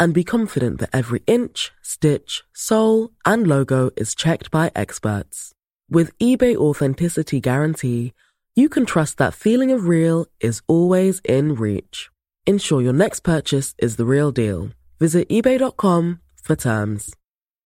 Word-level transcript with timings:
and 0.00 0.14
be 0.14 0.24
confident 0.24 0.80
that 0.80 0.90
every 0.92 1.22
inch, 1.26 1.70
stitch, 1.82 2.42
sole, 2.54 3.10
and 3.24 3.46
logo 3.46 3.90
is 3.96 4.14
checked 4.14 4.50
by 4.50 4.72
experts. 4.74 5.52
With 5.90 6.16
eBay 6.18 6.56
Authenticity 6.56 7.38
Guarantee, 7.40 8.14
you 8.56 8.68
can 8.68 8.86
trust 8.86 9.18
that 9.18 9.34
feeling 9.34 9.70
of 9.70 9.86
real 9.86 10.26
is 10.40 10.62
always 10.66 11.20
in 11.24 11.54
reach. 11.54 12.10
Ensure 12.46 12.80
your 12.80 12.92
next 12.92 13.20
purchase 13.20 13.74
is 13.78 13.96
the 13.96 14.06
real 14.06 14.32
deal. 14.32 14.70
Visit 14.98 15.28
eBay.com 15.28 16.20
for 16.42 16.56
terms. 16.56 17.14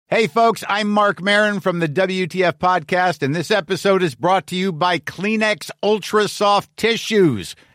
Hey, 0.08 0.28
folks, 0.28 0.62
I'm 0.68 0.90
Mark 0.90 1.22
Marin 1.22 1.62
from 1.62 1.80
the 1.80 1.88
WTF 1.88 2.54
Podcast, 2.58 3.24
and 3.24 3.34
this 3.34 3.50
episode 3.50 4.04
is 4.04 4.14
brought 4.14 4.46
to 4.48 4.58
you 4.58 4.74
by 4.74 5.00
Kleenex 5.00 5.72
Ultra 5.82 6.28
Soft 6.28 6.76
Tissues, 6.76 7.56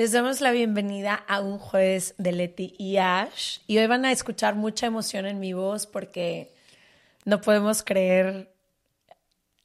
Les 0.00 0.12
damos 0.12 0.40
la 0.40 0.50
bienvenida 0.50 1.14
a 1.28 1.42
un 1.42 1.58
jueves 1.58 2.14
de 2.16 2.32
Leti 2.32 2.74
y 2.78 2.96
Ash. 2.96 3.58
Y 3.66 3.76
hoy 3.76 3.86
van 3.86 4.06
a 4.06 4.12
escuchar 4.12 4.54
mucha 4.54 4.86
emoción 4.86 5.26
en 5.26 5.38
mi 5.38 5.52
voz 5.52 5.86
porque 5.86 6.50
no 7.26 7.42
podemos 7.42 7.82
creer 7.82 8.50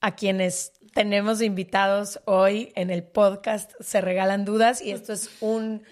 a 0.02 0.14
quienes 0.17 0.73
tenemos 0.94 1.42
invitados 1.42 2.19
hoy 2.25 2.73
en 2.75 2.89
el 2.89 3.02
podcast 3.02 3.72
Se 3.80 4.02
Regalan 4.02 4.44
Dudas. 4.44 4.81
Y 4.81 4.92
esto 4.92 5.14
es 5.14 5.30
un 5.39 5.83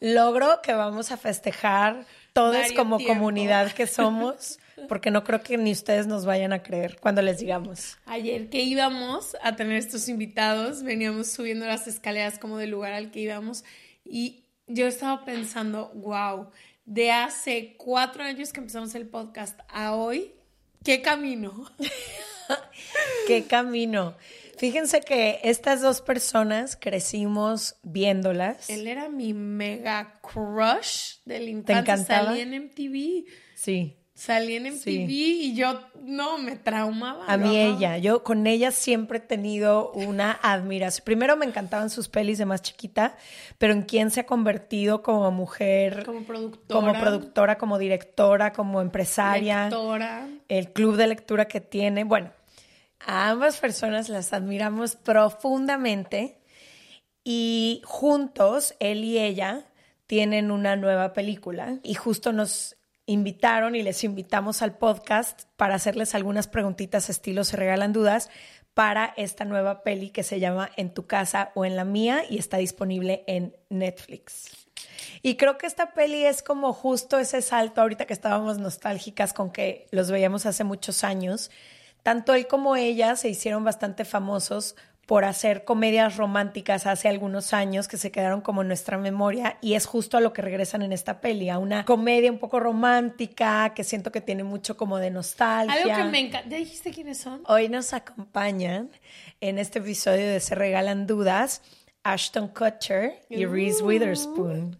logro 0.00 0.62
que 0.62 0.72
vamos 0.72 1.12
a 1.12 1.18
festejar 1.18 2.06
todos 2.32 2.72
como 2.72 2.96
tiempo. 2.96 3.12
comunidad 3.12 3.70
que 3.72 3.86
somos. 3.86 4.60
Porque 4.88 5.10
no 5.10 5.24
creo 5.24 5.42
que 5.42 5.58
ni 5.58 5.72
ustedes 5.72 6.06
nos 6.06 6.24
vayan 6.24 6.54
a 6.54 6.62
creer 6.62 6.96
cuando 7.00 7.20
les 7.20 7.38
digamos. 7.38 7.98
Ayer 8.06 8.48
que 8.48 8.62
íbamos 8.62 9.36
a 9.42 9.54
tener 9.56 9.76
estos 9.76 10.08
invitados, 10.08 10.82
veníamos 10.82 11.26
subiendo 11.26 11.66
las 11.66 11.86
escaleras 11.86 12.38
como 12.38 12.56
del 12.56 12.70
lugar 12.70 12.94
al 12.94 13.10
que 13.10 13.20
íbamos 13.20 13.62
y 14.04 14.44
yo 14.66 14.86
estaba 14.86 15.24
pensando, 15.24 15.90
wow, 15.94 16.50
de 16.84 17.10
hace 17.12 17.76
cuatro 17.76 18.22
años 18.22 18.52
que 18.52 18.60
empezamos 18.60 18.94
el 18.94 19.08
podcast 19.08 19.58
a 19.68 19.94
hoy, 19.94 20.34
¿qué 20.84 21.02
camino? 21.02 21.70
qué 23.26 23.44
camino. 23.44 24.16
Fíjense 24.58 25.00
que 25.00 25.40
estas 25.44 25.80
dos 25.80 26.02
personas 26.02 26.76
crecimos 26.76 27.76
viéndolas. 27.82 28.68
Él 28.68 28.86
era 28.86 29.08
mi 29.08 29.32
mega 29.32 30.20
crush 30.20 31.14
del 31.24 31.48
infancia. 31.48 31.80
encantaba? 31.80 32.26
Salí 32.26 32.40
en 32.40 32.64
MTV. 32.64 33.24
Sí. 33.54 33.99
Salí 34.20 34.56
en 34.56 34.66
MTV 34.66 34.82
Sí. 34.82 35.06
y 35.08 35.54
yo, 35.54 35.80
no, 36.02 36.36
me 36.36 36.54
traumaba. 36.56 37.24
A 37.26 37.38
mí 37.38 37.56
ella, 37.56 37.96
yo 37.96 38.22
con 38.22 38.46
ella 38.46 38.70
siempre 38.70 39.16
he 39.16 39.20
tenido 39.22 39.92
una 39.92 40.32
admiración. 40.42 41.06
Primero 41.06 41.38
me 41.38 41.46
encantaban 41.46 41.88
sus 41.88 42.10
pelis 42.10 42.36
de 42.36 42.44
más 42.44 42.60
chiquita, 42.60 43.16
pero 43.56 43.72
en 43.72 43.80
quién 43.80 44.10
se 44.10 44.20
ha 44.20 44.26
convertido 44.26 45.02
como 45.02 45.30
mujer, 45.30 46.04
Como 46.04 46.20
productora. 46.24 46.80
como 46.80 46.92
productora, 47.00 47.56
como 47.56 47.78
directora, 47.78 48.52
como 48.52 48.82
empresaria, 48.82 49.64
Lectora. 49.70 50.28
el 50.48 50.70
club 50.74 50.96
de 50.96 51.06
lectura 51.06 51.46
que 51.48 51.62
tiene. 51.62 52.04
Bueno, 52.04 52.30
a 52.98 53.30
ambas 53.30 53.56
personas 53.56 54.10
las 54.10 54.34
admiramos 54.34 54.96
profundamente 54.96 56.36
y 57.24 57.80
juntos, 57.86 58.74
él 58.80 59.02
y 59.02 59.18
ella, 59.18 59.64
tienen 60.06 60.50
una 60.50 60.76
nueva 60.76 61.14
película 61.14 61.78
y 61.82 61.94
justo 61.94 62.32
nos 62.34 62.76
invitaron 63.10 63.74
y 63.74 63.82
les 63.82 64.04
invitamos 64.04 64.62
al 64.62 64.78
podcast 64.78 65.42
para 65.56 65.74
hacerles 65.74 66.14
algunas 66.14 66.46
preguntitas 66.46 67.10
estilo 67.10 67.42
se 67.42 67.56
regalan 67.56 67.92
dudas 67.92 68.30
para 68.72 69.12
esta 69.16 69.44
nueva 69.44 69.82
peli 69.82 70.10
que 70.10 70.22
se 70.22 70.38
llama 70.38 70.70
En 70.76 70.94
tu 70.94 71.08
casa 71.08 71.50
o 71.56 71.64
en 71.64 71.74
la 71.74 71.84
mía 71.84 72.22
y 72.30 72.38
está 72.38 72.58
disponible 72.58 73.24
en 73.26 73.56
Netflix. 73.68 74.52
Y 75.22 75.36
creo 75.36 75.58
que 75.58 75.66
esta 75.66 75.92
peli 75.92 76.24
es 76.24 76.44
como 76.44 76.72
justo 76.72 77.18
ese 77.18 77.42
salto 77.42 77.80
ahorita 77.80 78.06
que 78.06 78.12
estábamos 78.12 78.58
nostálgicas 78.58 79.32
con 79.32 79.50
que 79.50 79.88
los 79.90 80.08
veíamos 80.12 80.46
hace 80.46 80.62
muchos 80.62 81.02
años. 81.02 81.50
Tanto 82.04 82.32
él 82.32 82.46
como 82.46 82.76
ella 82.76 83.16
se 83.16 83.28
hicieron 83.28 83.64
bastante 83.64 84.04
famosos 84.04 84.76
por 85.10 85.24
hacer 85.24 85.64
comedias 85.64 86.18
románticas 86.18 86.86
hace 86.86 87.08
algunos 87.08 87.52
años 87.52 87.88
que 87.88 87.96
se 87.96 88.12
quedaron 88.12 88.42
como 88.42 88.62
en 88.62 88.68
nuestra 88.68 88.96
memoria 88.96 89.58
y 89.60 89.74
es 89.74 89.84
justo 89.84 90.16
a 90.16 90.20
lo 90.20 90.32
que 90.32 90.40
regresan 90.40 90.82
en 90.82 90.92
esta 90.92 91.20
peli, 91.20 91.50
a 91.50 91.58
una 91.58 91.84
comedia 91.84 92.30
un 92.30 92.38
poco 92.38 92.60
romántica 92.60 93.74
que 93.74 93.82
siento 93.82 94.12
que 94.12 94.20
tiene 94.20 94.44
mucho 94.44 94.76
como 94.76 94.98
de 94.98 95.10
nostalgia. 95.10 95.82
Algo 95.82 95.96
que 95.96 96.04
me 96.12 96.20
encanta. 96.20 96.48
¿Ya 96.48 96.58
dijiste 96.58 96.92
quiénes 96.92 97.18
son? 97.18 97.42
Hoy 97.48 97.68
nos 97.68 97.92
acompañan 97.92 98.88
en 99.40 99.58
este 99.58 99.80
episodio 99.80 100.28
de 100.28 100.38
Se 100.38 100.54
Regalan 100.54 101.08
Dudas 101.08 101.62
Ashton 102.04 102.46
Kutcher 102.46 103.20
y 103.28 103.46
Reese 103.46 103.82
Witherspoon. 103.82 104.78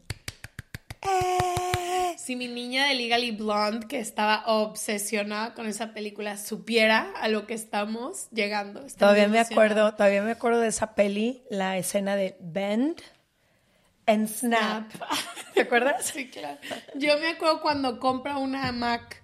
Si 2.23 2.37
mi 2.37 2.49
niña 2.49 2.85
de 2.85 2.97
Legally 2.97 3.31
Blonde, 3.31 3.87
que 3.87 3.99
estaba 3.99 4.45
obsesionada 4.45 5.55
con 5.55 5.67
esa 5.67 5.95
película, 5.95 6.37
supiera 6.37 7.11
a 7.19 7.29
lo 7.29 7.47
que 7.47 7.55
estamos 7.55 8.29
llegando. 8.31 8.85
Todavía 8.99 9.27
me 9.27 9.41
acuerdo, 9.41 9.95
todavía 9.95 10.21
me 10.21 10.33
acuerdo 10.33 10.61
de 10.61 10.69
esa 10.69 10.95
peli, 10.95 11.43
la 11.49 11.79
escena 11.79 12.17
de 12.17 12.37
Bend 12.41 13.01
and 14.05 14.29
Snap. 14.29 14.93
¿Te 15.55 15.63
acuerdas? 15.63 16.05
Sí, 16.05 16.29
claro. 16.29 16.59
Yo 16.95 17.19
me 17.19 17.29
acuerdo 17.29 17.63
cuando 17.63 17.99
compra 17.99 18.37
una 18.37 18.71
Mac. 18.71 19.23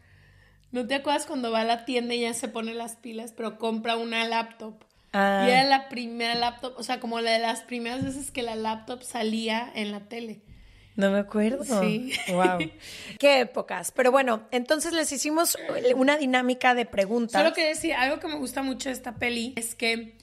¿No 0.73 0.87
te 0.87 0.95
acuerdas 0.95 1.27
cuando 1.27 1.53
va 1.53 1.61
a 1.61 1.65
la 1.65 1.85
tienda 1.85 2.15
y 2.15 2.21
ya 2.21 2.33
se 2.33 2.49
pone 2.49 2.73
las 2.73 2.97
pilas, 2.97 3.35
pero 3.37 3.59
compra 3.59 3.97
una 3.97 4.27
laptop? 4.27 4.83
Ah. 5.13 5.45
Y 5.47 5.51
era 5.51 5.65
la 5.65 5.91
primera 5.91 6.35
laptop, 6.35 6.73
o 6.79 6.83
sea, 6.83 6.99
como 6.99 7.21
la 7.21 7.33
de 7.33 7.41
las 7.41 7.61
primeras 7.61 8.03
veces 8.03 8.31
que 8.31 8.43
la 8.43 8.55
laptop 8.55 9.03
salía 9.03 9.71
en 9.75 9.93
la 9.93 10.01
tele. 10.09 10.41
No 10.97 11.11
me 11.11 11.19
acuerdo. 11.19 11.65
Sí. 11.83 12.13
Wow. 12.29 12.59
Qué 13.19 13.41
épocas. 13.41 13.93
Pero 13.93 14.11
bueno, 14.11 14.49
entonces 14.51 14.93
les 14.93 15.13
hicimos 15.13 15.57
una 15.95 16.17
dinámica 16.17 16.75
de 16.75 16.87
preguntas. 16.87 17.41
Solo 17.41 17.55
que 17.55 17.67
decir, 17.67 17.95
algo 17.95 18.19
que 18.19 18.29
me 18.29 18.37
gusta 18.37 18.63
mucho 18.63 18.89
de 18.89 18.95
esta 18.95 19.17
peli 19.17 19.53
es 19.57 19.75
que 19.75 20.17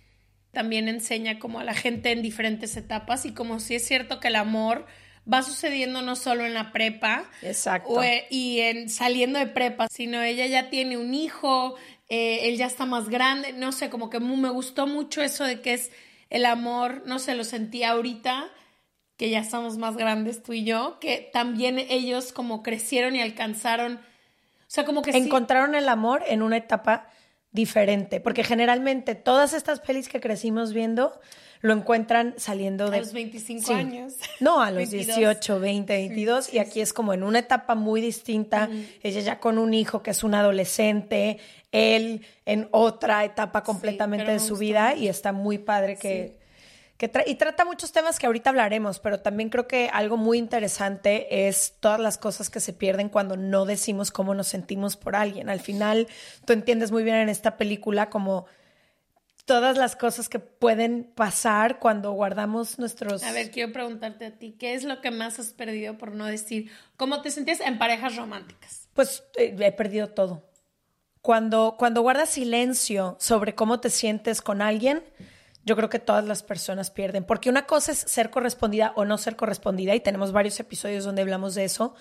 también 0.51 0.87
enseña 0.87 1.39
como 1.39 1.59
a 1.59 1.63
la 1.63 1.73
gente 1.73 2.11
en 2.11 2.21
diferentes 2.21 2.75
etapas 2.75 3.25
y 3.25 3.33
como 3.33 3.59
si 3.59 3.75
es 3.75 3.85
cierto 3.85 4.19
que 4.19 4.27
el 4.27 4.35
amor 4.35 4.85
va 5.31 5.41
sucediendo 5.41 6.01
no 6.01 6.15
solo 6.15 6.45
en 6.45 6.53
la 6.53 6.71
prepa 6.71 7.25
Exacto. 7.41 7.89
o, 7.89 8.03
eh, 8.03 8.25
y 8.29 8.59
en 8.59 8.89
saliendo 8.89 9.39
de 9.39 9.47
prepa, 9.47 9.87
sino 9.89 10.21
ella 10.21 10.45
ya 10.45 10.69
tiene 10.69 10.97
un 10.97 11.13
hijo, 11.13 11.75
eh, 12.09 12.49
él 12.49 12.57
ya 12.57 12.65
está 12.65 12.85
más 12.85 13.09
grande, 13.09 13.53
no 13.53 13.71
sé, 13.71 13.89
como 13.89 14.09
que 14.09 14.19
me 14.19 14.49
gustó 14.49 14.85
mucho 14.85 15.21
eso 15.21 15.43
de 15.45 15.61
que 15.61 15.73
es 15.73 15.91
el 16.29 16.45
amor, 16.45 17.03
no 17.05 17.19
sé, 17.19 17.35
lo 17.35 17.43
sentí 17.43 17.83
ahorita 17.83 18.51
que 19.23 19.29
ya 19.29 19.39
estamos 19.39 19.77
más 19.77 19.95
grandes 19.95 20.43
tú 20.43 20.51
y 20.51 20.65
yo, 20.65 20.97
que 20.99 21.29
también 21.31 21.79
ellos 21.79 22.33
como 22.33 22.61
crecieron 22.61 23.15
y 23.15 23.21
alcanzaron, 23.21 23.93
o 23.93 23.99
sea, 24.67 24.83
como 24.83 25.01
que 25.01 25.13
sí- 25.13 25.17
Encontraron 25.17 25.75
el 25.75 25.87
amor 25.87 26.23
en 26.27 26.41
una 26.41 26.57
etapa 26.57 27.07
diferente, 27.53 28.19
porque 28.19 28.43
generalmente 28.43 29.15
todas 29.15 29.53
estas 29.53 29.79
pelis 29.79 30.09
que 30.09 30.19
crecimos 30.19 30.73
viendo 30.73 31.21
lo 31.61 31.71
encuentran 31.71 32.33
saliendo 32.35 32.89
de... 32.89 32.97
A 32.97 32.99
los 32.99 33.13
25 33.13 33.73
años. 33.73 34.15
No, 34.41 34.61
a 34.61 34.71
los 34.71 34.89
18, 34.89 35.57
20, 35.57 35.93
22, 35.93 36.53
y 36.53 36.59
aquí 36.59 36.81
es 36.81 36.91
como 36.91 37.13
en 37.13 37.23
una 37.23 37.39
etapa 37.39 37.75
muy 37.75 38.01
distinta, 38.01 38.69
ella 39.03 39.21
ya 39.21 39.39
con 39.39 39.57
un 39.57 39.73
hijo 39.73 40.03
que 40.03 40.11
es 40.11 40.21
un 40.25 40.35
adolescente, 40.35 41.37
él 41.71 42.25
en 42.45 42.67
otra 42.71 43.23
etapa 43.23 43.63
completamente 43.63 44.29
de 44.33 44.39
su 44.39 44.57
vida, 44.57 44.95
y 44.95 45.07
está 45.07 45.31
muy 45.31 45.59
padre 45.59 45.95
que... 45.95 46.42
que 47.09 47.23
y 47.29 47.35
trata 47.35 47.65
muchos 47.65 47.91
temas 47.91 48.19
que 48.19 48.25
ahorita 48.25 48.49
hablaremos, 48.49 48.99
pero 48.99 49.19
también 49.19 49.49
creo 49.49 49.67
que 49.67 49.89
algo 49.91 50.17
muy 50.17 50.37
interesante 50.37 51.47
es 51.47 51.75
todas 51.79 51.99
las 51.99 52.17
cosas 52.17 52.49
que 52.49 52.59
se 52.59 52.73
pierden 52.73 53.09
cuando 53.09 53.35
no 53.35 53.65
decimos 53.65 54.11
cómo 54.11 54.33
nos 54.33 54.47
sentimos 54.47 54.95
por 54.95 55.15
alguien. 55.15 55.49
Al 55.49 55.59
final, 55.59 56.07
tú 56.45 56.53
entiendes 56.53 56.91
muy 56.91 57.03
bien 57.03 57.17
en 57.17 57.29
esta 57.29 57.57
película 57.57 58.09
como 58.09 58.45
todas 59.45 59.77
las 59.77 59.95
cosas 59.95 60.29
que 60.29 60.39
pueden 60.39 61.11
pasar 61.15 61.79
cuando 61.79 62.11
guardamos 62.13 62.79
nuestros... 62.79 63.23
A 63.23 63.33
ver, 63.33 63.51
quiero 63.51 63.73
preguntarte 63.73 64.25
a 64.25 64.31
ti, 64.37 64.55
¿qué 64.57 64.73
es 64.73 64.83
lo 64.83 65.01
que 65.01 65.11
más 65.11 65.39
has 65.39 65.53
perdido 65.53 65.97
por 65.97 66.13
no 66.13 66.25
decir 66.25 66.71
cómo 66.95 67.21
te 67.21 67.31
sentías 67.31 67.59
en 67.59 67.77
parejas 67.77 68.15
románticas? 68.15 68.87
Pues 68.93 69.23
eh, 69.37 69.55
he 69.59 69.71
perdido 69.73 70.09
todo. 70.09 70.49
Cuando, 71.21 71.75
cuando 71.77 72.01
guardas 72.01 72.29
silencio 72.29 73.17
sobre 73.19 73.55
cómo 73.55 73.79
te 73.79 73.89
sientes 73.89 74.41
con 74.41 74.61
alguien, 74.61 75.03
yo 75.65 75.75
creo 75.75 75.89
que 75.89 75.99
todas 75.99 76.25
las 76.25 76.43
personas 76.43 76.91
pierden, 76.91 77.23
porque 77.23 77.49
una 77.49 77.65
cosa 77.65 77.91
es 77.91 77.99
ser 77.99 78.29
correspondida 78.29 78.93
o 78.95 79.05
no 79.05 79.17
ser 79.17 79.35
correspondida, 79.35 79.95
y 79.95 79.99
tenemos 79.99 80.31
varios 80.31 80.59
episodios 80.59 81.03
donde 81.03 81.21
hablamos 81.21 81.55
de 81.55 81.65
eso, 81.65 81.95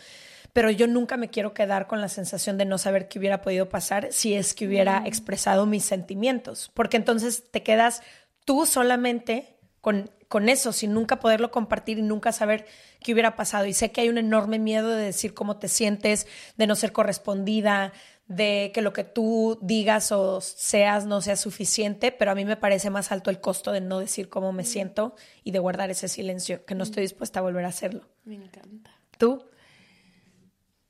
pero 0.53 0.71
yo 0.71 0.87
nunca 0.87 1.17
me 1.17 1.31
quiero 1.31 1.55
quedar 1.55 1.87
con 1.87 2.01
la 2.01 2.09
sensación 2.09 2.59
de 2.59 2.65
no 2.65 2.77
saber 2.79 3.09
qué 3.09 3.19
hubiera 3.19 3.41
podido 3.41 3.69
pasar 3.69 4.09
si 4.11 4.35
es 4.35 4.55
que 4.55 4.67
hubiera 4.67 5.01
mm. 5.01 5.07
expresado 5.07 5.67
mis 5.67 5.85
sentimientos, 5.85 6.71
porque 6.75 6.97
entonces 6.97 7.51
te 7.51 7.63
quedas 7.63 8.03
tú 8.45 8.67
solamente 8.67 9.57
con, 9.81 10.11
con 10.29 10.49
eso, 10.49 10.73
sin 10.73 10.95
nunca 10.95 11.21
poderlo 11.21 11.51
compartir 11.51 11.99
y 11.99 12.03
nunca 12.03 12.33
saber 12.33 12.67
qué 13.01 13.13
hubiera 13.13 13.37
pasado. 13.37 13.67
Y 13.67 13.73
sé 13.73 13.93
que 13.93 14.01
hay 14.01 14.09
un 14.09 14.19
enorme 14.19 14.59
miedo 14.59 14.89
de 14.89 15.05
decir 15.05 15.35
cómo 15.35 15.59
te 15.59 15.69
sientes, 15.69 16.27
de 16.57 16.67
no 16.67 16.75
ser 16.75 16.93
correspondida, 16.93 17.93
de 18.27 18.71
que 18.73 18.83
lo 18.83 18.93
que 18.93 19.05
tú 19.05 19.59
digas 19.61 20.13
o 20.13 20.41
seas 20.41 21.07
no 21.07 21.21
sea 21.21 21.37
suficiente, 21.37 22.13
pero 22.13 22.31
a 22.31 22.35
mí 22.35 22.45
me 22.45 22.57
parece 22.57 22.91
más 22.91 23.13
alto 23.13 23.31
el 23.31 23.41
costo 23.41 23.73
de 23.73 23.81
no 23.81 23.99
decir 23.99 24.29
cómo 24.29 24.53
me 24.53 24.63
mm. 24.63 24.67
siento 24.67 25.15
y 25.45 25.51
de 25.51 25.59
guardar 25.59 25.91
ese 25.91 26.09
silencio, 26.09 26.65
que 26.65 26.75
no 26.75 26.85
estoy 26.85 27.03
dispuesta 27.03 27.41
a 27.41 27.43
volver 27.43 27.65
a 27.65 27.69
hacerlo. 27.69 28.09
Me 28.25 28.37
encanta. 28.37 28.91
¿Tú? 29.19 29.45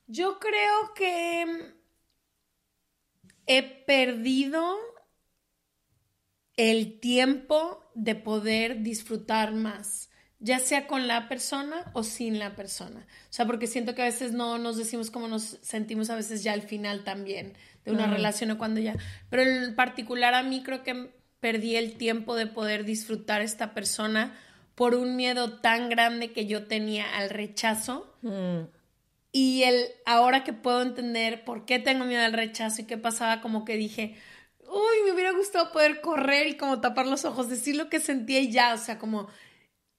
Yo 0.07 0.39
creo 0.39 0.95
que 0.95 1.75
he 3.47 3.63
perdido 3.63 4.77
el 6.57 7.01
tiempo 7.01 7.91
de 7.95 8.15
poder 8.15 8.83
disfrutar 8.83 9.53
más, 9.55 10.11
ya 10.43 10.59
sea 10.59 10.89
con 10.89 11.07
la 11.07 11.29
persona 11.29 11.85
o 11.93 12.03
sin 12.03 12.39
la 12.39 12.57
persona. 12.57 13.01
O 13.01 13.33
sea, 13.33 13.47
porque 13.47 13.69
siento 13.69 13.95
que 13.95 14.03
a 14.03 14.07
veces 14.07 14.33
no 14.33 14.59
nos 14.59 14.77
decimos 14.77 15.11
cómo 15.11 15.29
nos 15.29 15.59
sentimos 15.63 16.11
a 16.11 16.17
veces 16.17 16.43
ya 16.43 16.53
al 16.53 16.63
final 16.63 17.05
también 17.05 17.55
de 17.85 17.93
una 17.93 18.09
relación 18.09 18.51
o 18.51 18.59
cuando 18.59 18.81
ya. 18.81 18.97
Pero 19.31 19.43
en 19.43 19.75
particular 19.77 20.35
a 20.35 20.43
mí 20.43 20.63
creo 20.63 20.83
que 20.83 21.11
perdí 21.41 21.77
el 21.77 21.97
tiempo 21.97 22.35
de 22.35 22.47
poder 22.47 22.85
disfrutar 22.85 23.41
esta 23.41 23.73
persona 23.73 24.35
por 24.75 24.97
un 24.97 25.17
miedo 25.17 25.61
tan 25.61 25.89
grande 25.89 26.33
que 26.33 26.47
yo 26.47 26.67
tenía 26.67 27.17
al 27.17 27.31
rechazo. 27.31 28.13
Mm. 28.23 28.63
Y 29.31 29.63
el 29.63 29.87
ahora 30.05 30.45
que 30.45 30.53
puedo 30.53 30.83
entender 30.83 31.45
por 31.45 31.65
qué 31.65 31.79
tengo 31.79 32.05
miedo 32.05 32.23
al 32.23 32.33
rechazo 32.33 32.83
y 32.83 32.85
qué 32.85 32.99
pasaba, 32.99 33.41
como 33.41 33.65
que 33.65 33.77
dije, 33.77 34.17
uy, 34.61 35.05
me 35.05 35.13
hubiera 35.13 35.33
gustado 35.33 35.71
poder 35.71 36.01
correr 36.01 36.49
y 36.49 36.57
como 36.57 36.81
tapar 36.81 37.07
los 37.07 37.25
ojos, 37.25 37.49
decir 37.49 37.77
lo 37.77 37.89
que 37.89 38.01
sentía 38.01 38.41
y 38.41 38.51
ya, 38.51 38.75
o 38.75 38.79
sea, 38.79 38.99
como 38.99 39.29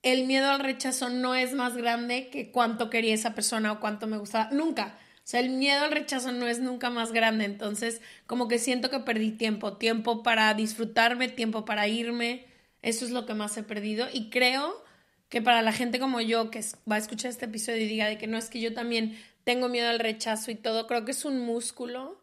el 0.04 0.26
miedo 0.26 0.52
al 0.52 0.60
rechazo 0.60 1.10
no 1.10 1.34
es 1.34 1.54
más 1.54 1.76
grande 1.76 2.30
que 2.30 2.52
cuánto 2.52 2.90
quería 2.90 3.14
esa 3.14 3.34
persona 3.34 3.72
o 3.72 3.80
cuánto 3.80 4.06
me 4.06 4.18
gustaba, 4.18 4.50
nunca. 4.52 4.98
O 5.18 5.26
sea, 5.26 5.40
el 5.40 5.50
miedo 5.50 5.82
al 5.82 5.92
rechazo 5.92 6.34
no 6.34 6.48
es 6.48 6.60
nunca 6.60 6.90
más 6.90 7.14
grande, 7.14 7.46
entonces 7.46 8.02
como 8.28 8.50
que 8.50 8.60
siento 8.60 8.90
que 8.90 9.00
perdí 9.00 9.32
tiempo, 9.32 9.78
tiempo 9.78 10.22
para 10.22 10.54
disfrutarme, 10.54 11.30
tiempo 11.30 11.64
para 11.64 11.88
irme, 11.88 12.46
eso 12.82 13.06
es 13.06 13.12
lo 13.12 13.26
que 13.26 13.34
más 13.34 13.56
he 13.56 13.64
perdido 13.64 14.08
y 14.12 14.30
creo 14.30 14.84
que 15.30 15.42
para 15.42 15.62
la 15.62 15.72
gente 15.72 16.00
como 16.00 16.20
yo 16.20 16.52
que 16.52 16.60
va 16.90 16.96
a 16.96 17.00
escuchar 17.00 17.32
este 17.32 17.46
episodio 17.46 17.82
y 17.82 17.88
diga 17.88 18.08
de 18.08 18.18
que 18.18 18.28
no 18.28 18.38
es 18.38 18.50
que 18.50 18.60
yo 18.60 18.74
también 18.74 19.18
tengo 19.46 19.70
miedo 19.70 19.90
al 19.90 20.00
rechazo 20.00 20.52
y 20.52 20.56
todo, 20.56 20.88
creo 20.88 21.06
que 21.06 21.12
es 21.12 21.24
un 21.24 21.40
músculo 21.40 22.22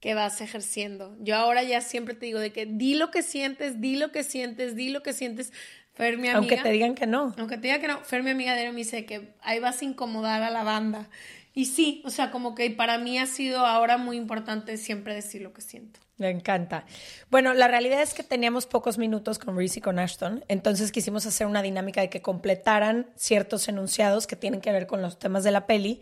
que 0.00 0.14
vas 0.14 0.40
ejerciendo. 0.40 1.16
Yo 1.20 1.36
ahora 1.36 1.62
ya 1.62 1.80
siempre 1.80 2.14
te 2.14 2.26
digo 2.26 2.40
de 2.40 2.52
que 2.52 2.66
di 2.66 2.94
lo 2.94 3.12
que 3.12 3.22
sientes, 3.22 3.80
di 3.80 3.96
lo 3.96 4.10
que 4.10 4.24
sientes, 4.24 4.74
di 4.74 4.90
lo 4.90 5.02
que 5.02 5.12
sientes. 5.12 5.52
Fer, 5.94 6.16
mi 6.16 6.28
amiga, 6.28 6.38
aunque 6.38 6.56
te 6.56 6.70
digan 6.70 6.94
que 6.94 7.06
no. 7.06 7.34
Aunque 7.36 7.56
te 7.56 7.62
digan 7.62 7.80
que 7.80 7.88
no. 7.88 8.00
Fer, 8.00 8.22
mi 8.22 8.30
amiga 8.30 8.54
de 8.54 8.70
me 8.70 8.76
dice 8.76 9.04
que 9.04 9.34
ahí 9.42 9.58
vas 9.60 9.82
a 9.82 9.84
incomodar 9.84 10.42
a 10.42 10.50
la 10.50 10.62
banda. 10.62 11.08
Y 11.54 11.66
sí, 11.66 12.02
o 12.06 12.10
sea, 12.10 12.30
como 12.30 12.54
que 12.54 12.70
para 12.70 12.96
mí 12.96 13.18
ha 13.18 13.26
sido 13.26 13.66
ahora 13.66 13.98
muy 13.98 14.16
importante 14.16 14.78
siempre 14.78 15.14
decir 15.14 15.42
lo 15.42 15.52
que 15.52 15.60
siento. 15.60 16.00
Me 16.16 16.30
encanta. 16.30 16.86
Bueno, 17.30 17.52
la 17.52 17.68
realidad 17.68 18.00
es 18.00 18.14
que 18.14 18.22
teníamos 18.22 18.66
pocos 18.66 18.96
minutos 18.96 19.38
con 19.38 19.56
Reese 19.56 19.80
y 19.80 19.82
con 19.82 19.98
Ashton, 19.98 20.44
entonces 20.48 20.92
quisimos 20.92 21.26
hacer 21.26 21.46
una 21.46 21.62
dinámica 21.62 22.00
de 22.00 22.10
que 22.10 22.22
completaran 22.22 23.08
ciertos 23.16 23.68
enunciados 23.68 24.26
que 24.26 24.36
tienen 24.36 24.60
que 24.60 24.72
ver 24.72 24.86
con 24.86 25.02
los 25.02 25.18
temas 25.18 25.42
de 25.42 25.50
la 25.50 25.66
peli 25.66 26.00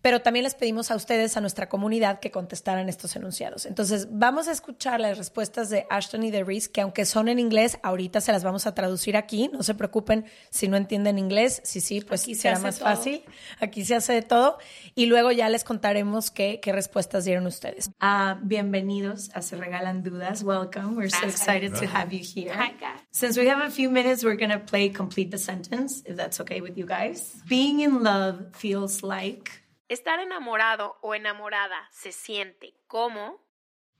pero 0.00 0.20
también 0.20 0.44
les 0.44 0.54
pedimos 0.54 0.90
a 0.90 0.96
ustedes, 0.96 1.36
a 1.36 1.40
nuestra 1.40 1.68
comunidad, 1.68 2.20
que 2.20 2.30
contestaran 2.30 2.88
estos 2.88 3.16
enunciados. 3.16 3.66
Entonces, 3.66 4.08
vamos 4.10 4.48
a 4.48 4.52
escuchar 4.52 5.00
las 5.00 5.18
respuestas 5.18 5.70
de 5.70 5.86
Ashton 5.90 6.22
y 6.22 6.30
de 6.30 6.44
Reese, 6.44 6.70
que 6.70 6.80
aunque 6.80 7.04
son 7.04 7.28
en 7.28 7.38
inglés, 7.38 7.78
ahorita 7.82 8.20
se 8.20 8.32
las 8.32 8.44
vamos 8.44 8.66
a 8.66 8.74
traducir 8.74 9.16
aquí. 9.16 9.50
No 9.52 9.62
se 9.62 9.74
preocupen 9.74 10.24
si 10.50 10.68
no 10.68 10.76
entienden 10.76 11.18
inglés. 11.18 11.60
Sí, 11.64 11.80
sí, 11.80 12.00
pues 12.00 12.22
aquí 12.22 12.34
será 12.34 12.58
más 12.60 12.78
fácil. 12.78 13.24
Aquí 13.60 13.84
se 13.84 13.94
hace 13.96 14.12
de 14.12 14.22
todo. 14.22 14.58
Y 14.94 15.06
luego 15.06 15.32
ya 15.32 15.48
les 15.48 15.64
contaremos 15.64 16.30
qué, 16.30 16.60
qué 16.60 16.72
respuestas 16.72 17.24
dieron 17.24 17.46
ustedes. 17.46 17.90
Uh, 18.00 18.36
bienvenidos 18.42 19.30
a 19.34 19.42
Se 19.42 19.56
Regalan 19.56 20.02
Dudas. 20.02 20.42
Welcome. 20.42 20.96
We're 20.96 21.10
so 21.10 21.26
excited 21.26 21.74
to 21.74 21.86
have 21.86 22.12
you 22.12 22.22
here. 22.22 22.52
Hi, 22.54 22.72
guys. 22.72 23.00
Since 23.10 23.38
we 23.38 23.48
have 23.48 23.64
a 23.64 23.70
few 23.70 23.90
minutes, 23.90 24.22
we're 24.22 24.38
going 24.38 24.52
to 24.52 24.64
play 24.64 24.90
Complete 24.90 25.30
the 25.30 25.38
Sentence, 25.38 26.02
if 26.06 26.16
that's 26.16 26.40
okay 26.40 26.60
with 26.60 26.76
you 26.78 26.86
guys. 26.86 27.34
Being 27.48 27.80
in 27.80 28.02
love 28.02 28.54
feels 28.54 29.02
like... 29.02 29.50
Estar 29.88 30.20
enamorado 30.20 30.96
o 31.02 31.14
enamorada 31.14 31.88
se 31.90 32.12
siente 32.12 32.74
como 32.86 33.40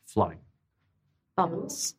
Fly. 0.04 0.38
Bubbles. 1.36 1.98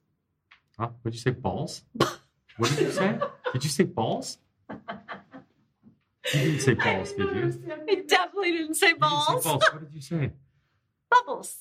Huh? 0.77 0.89
What 1.01 1.12
did 1.12 1.13
you 1.13 1.19
say? 1.19 1.31
Balls? 1.31 1.83
what 2.57 2.69
did 2.71 2.80
you 2.80 2.91
say? 2.91 3.19
Did 3.53 3.63
you 3.63 3.69
say 3.69 3.86
balls? 3.86 4.39
You 6.33 6.40
didn't 6.40 6.61
say 6.61 6.73
balls, 6.73 7.14
did 7.14 7.35
you? 7.35 7.64
I 7.90 7.95
definitely 8.07 8.52
didn't 8.52 8.75
say 8.75 8.94
balls. 8.94 9.28
You 9.28 9.35
didn't 9.35 9.44
say 9.44 9.49
balls. 9.49 9.64
What 9.73 9.80
did 9.81 9.94
you 9.94 10.02
say? 10.02 10.31
Bubbles. 11.09 11.57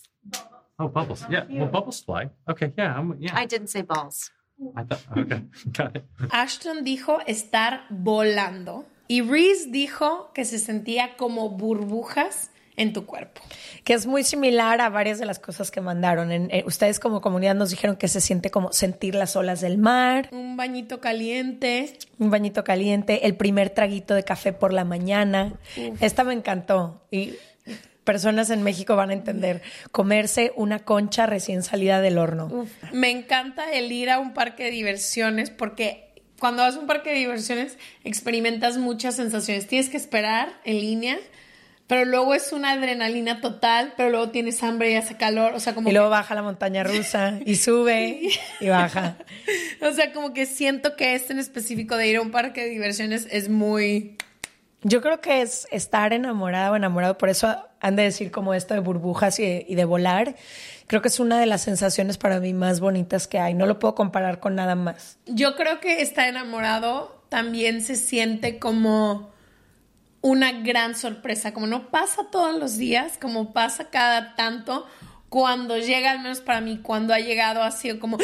Oh, 0.79 0.89
bubbles. 0.89 1.25
Yeah. 1.31 1.45
Well, 1.49 1.69
bubbles 1.69 2.01
fly. 2.01 2.31
Okay. 2.49 2.73
Yeah. 2.77 2.99
I'm, 2.99 3.17
yeah. 3.19 3.33
I 3.35 3.47
didn't 3.47 3.69
say 3.69 3.83
balls. 3.83 4.31
I 4.77 4.83
thought. 4.85 5.03
Okay. 5.17 5.43
Got 5.73 5.97
it. 5.97 6.05
Ashton 6.31 6.85
dijo 6.85 7.21
estar 7.27 7.87
volando. 7.91 8.85
Y 9.09 9.23
Reese 9.23 9.69
dijo 9.71 10.31
que 10.35 10.45
se 10.45 10.59
sentía 10.59 11.17
como 11.17 11.49
burbujas 11.49 12.51
en 12.79 12.93
tu 12.93 13.05
cuerpo. 13.05 13.43
Que 13.85 13.93
es 13.93 14.07
muy 14.07 14.23
similar 14.23 14.81
a 14.81 14.89
varias 14.89 15.19
de 15.19 15.27
las 15.27 15.39
cosas 15.39 15.71
que 15.71 15.81
mandaron. 15.81 16.31
Eh, 16.31 16.63
ustedes 16.67 17.01
como 17.01 17.21
comunidad 17.21 17.55
nos 17.55 17.71
dijeron 17.71 17.97
que 17.97 18.07
se 18.07 18.21
siente 18.21 18.51
como 18.51 18.73
sentir 18.73 19.15
las 19.15 19.35
olas 19.35 19.61
del 19.61 19.79
mar. 19.79 20.29
Un 20.31 20.57
bañito 20.57 21.01
caliente. 21.01 21.99
Un 22.19 22.31
bañito 22.31 22.65
caliente. 22.65 23.27
El 23.27 23.35
primer 23.35 23.71
traguito 23.71 24.15
de 24.15 24.23
café 24.23 24.53
por 24.53 24.73
la 24.73 24.85
mañana. 24.85 25.55
Esta 26.01 26.23
me 26.23 26.35
encantó. 26.35 27.03
Y 27.11 27.35
personas 28.05 28.49
en 28.51 28.63
México 28.63 28.95
van 28.95 29.11
a 29.11 29.13
entender. 29.13 29.61
Comerse 29.91 30.53
una 30.57 30.79
concha 30.79 31.27
recién 31.27 31.63
salida 31.63 32.01
del 32.01 32.17
horno. 32.17 32.67
Me 32.93 33.11
encanta 33.11 33.73
el 33.73 33.91
ir 33.91 34.09
a 34.09 34.21
un 34.21 34.33
parque 34.35 34.65
de 34.65 34.71
diversiones 34.71 35.51
porque 35.51 36.08
cuando 36.39 36.63
vas 36.63 36.77
a 36.77 36.79
un 36.79 36.87
parque 36.87 37.11
de 37.11 37.17
diversiones 37.17 37.79
experimentas 38.05 38.77
muchas 38.77 39.17
sensaciones. 39.17 39.67
Tienes 39.67 39.89
que 39.89 39.97
esperar 39.97 40.53
en 40.65 40.81
línea, 40.81 41.19
pero 41.87 42.05
luego 42.05 42.35
es 42.35 42.53
una 42.53 42.73
adrenalina 42.73 43.41
total, 43.41 43.95
pero 43.97 44.11
luego 44.11 44.31
tienes 44.31 44.63
hambre 44.63 44.93
y 44.93 44.95
hace 44.95 45.17
calor, 45.17 45.55
o 45.55 45.61
sea, 45.61 45.75
como 45.75 45.89
Y 45.89 45.93
luego 45.93 46.11
baja 46.11 46.35
la 46.35 46.43
montaña 46.43 46.85
rusa 46.85 47.41
y 47.47 47.57
sube 47.57 48.29
y 48.61 48.69
baja. 48.69 49.17
o 49.81 49.93
sea, 49.93 50.13
como 50.13 50.35
que 50.35 50.47
siento 50.47 50.97
que 50.97 51.15
este 51.15 51.33
en 51.33 51.39
específico 51.39 51.97
de 51.97 52.09
ir 52.09 52.17
a 52.19 52.21
un 52.21 52.31
parque 52.31 52.65
de 52.65 52.69
diversiones 52.69 53.27
es 53.31 53.49
muy 53.49 54.18
yo 54.83 55.01
creo 55.01 55.21
que 55.21 55.43
es 55.43 55.67
estar 55.71 56.13
enamorada 56.13 56.71
o 56.71 56.77
enamorado, 56.77 57.19
por 57.19 57.29
eso 57.29 57.57
han 57.81 57.97
de 57.97 58.05
decir 58.05 58.31
como 58.31 58.55
esto 58.55 58.75
de 58.75 58.81
burbujas 58.81 59.39
y, 59.39 59.65
y 59.69 59.75
de 59.75 59.85
volar 59.85 60.37
creo 60.89 61.03
que 61.03 61.09
es 61.09 61.21
una 61.21 61.39
de 61.39 61.47
las 61.47 61.63
sensaciones 61.63 62.19
para 62.19 62.41
mí 62.41 62.53
más 62.53 62.81
bonitas 62.81 63.29
que 63.29 63.39
hay. 63.39 63.55
No 63.55 63.67
lo 63.67 63.79
puedo 63.79 63.95
comparar 63.95 64.41
con 64.41 64.57
nada 64.57 64.75
más. 64.75 65.19
Yo 65.27 65.55
creo 65.55 65.79
que 65.79 66.03
estar 66.03 66.27
enamorado 66.27 67.23
también 67.29 67.83
se 67.83 67.95
siente 67.95 68.59
como 68.59 69.31
una 70.21 70.51
gran 70.63 70.97
sorpresa, 70.97 71.53
como 71.53 71.69
no 71.69 71.91
pasa 71.91 72.27
todos 72.33 72.59
los 72.59 72.77
días, 72.77 73.19
como 73.19 73.53
pasa 73.53 73.91
cada 73.91 74.35
tanto, 74.35 74.87
cuando 75.29 75.79
llega, 75.79 76.11
al 76.11 76.21
menos 76.21 76.41
para 76.41 76.61
mí, 76.61 76.81
cuando 76.83 77.15
ha 77.15 77.21
llegado 77.21 77.63
ha 77.63 77.71
sido 77.71 78.01
como 78.01 78.19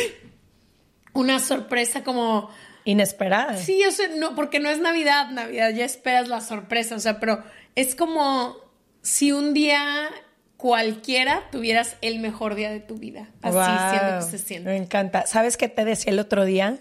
una 1.13 1.39
sorpresa 1.39 2.03
como... 2.03 2.51
Inesperada. 2.85 3.57
Sí, 3.57 3.83
o 3.87 3.91
sea, 3.91 4.09
no, 4.17 4.35
porque 4.35 4.61
no 4.61 4.69
es 4.69 4.79
Navidad, 4.79 5.31
Navidad 5.31 5.71
ya 5.71 5.85
esperas 5.85 6.29
la 6.29 6.41
sorpresa, 6.41 6.97
o 6.97 7.01
sea, 7.01 7.19
pero 7.19 7.43
es 7.75 7.95
como 7.95 8.57
si 9.03 9.33
un 9.33 9.55
día 9.55 10.11
cualquiera 10.57 11.43
tuvieras 11.51 11.97
el 12.01 12.21
mejor 12.21 12.55
día 12.55 12.71
de 12.71 12.81
tu 12.81 12.97
vida. 12.97 13.29
Así 13.43 13.55
Wow, 13.55 13.91
siento 13.91 14.19
que 14.19 14.31
se 14.31 14.39
siente. 14.39 14.71
Me 14.71 14.77
encanta. 14.77 15.27
¿Sabes 15.27 15.59
qué 15.59 15.69
te 15.69 15.85
decía 15.85 16.11
el 16.11 16.19
otro 16.19 16.47
día? 16.47 16.79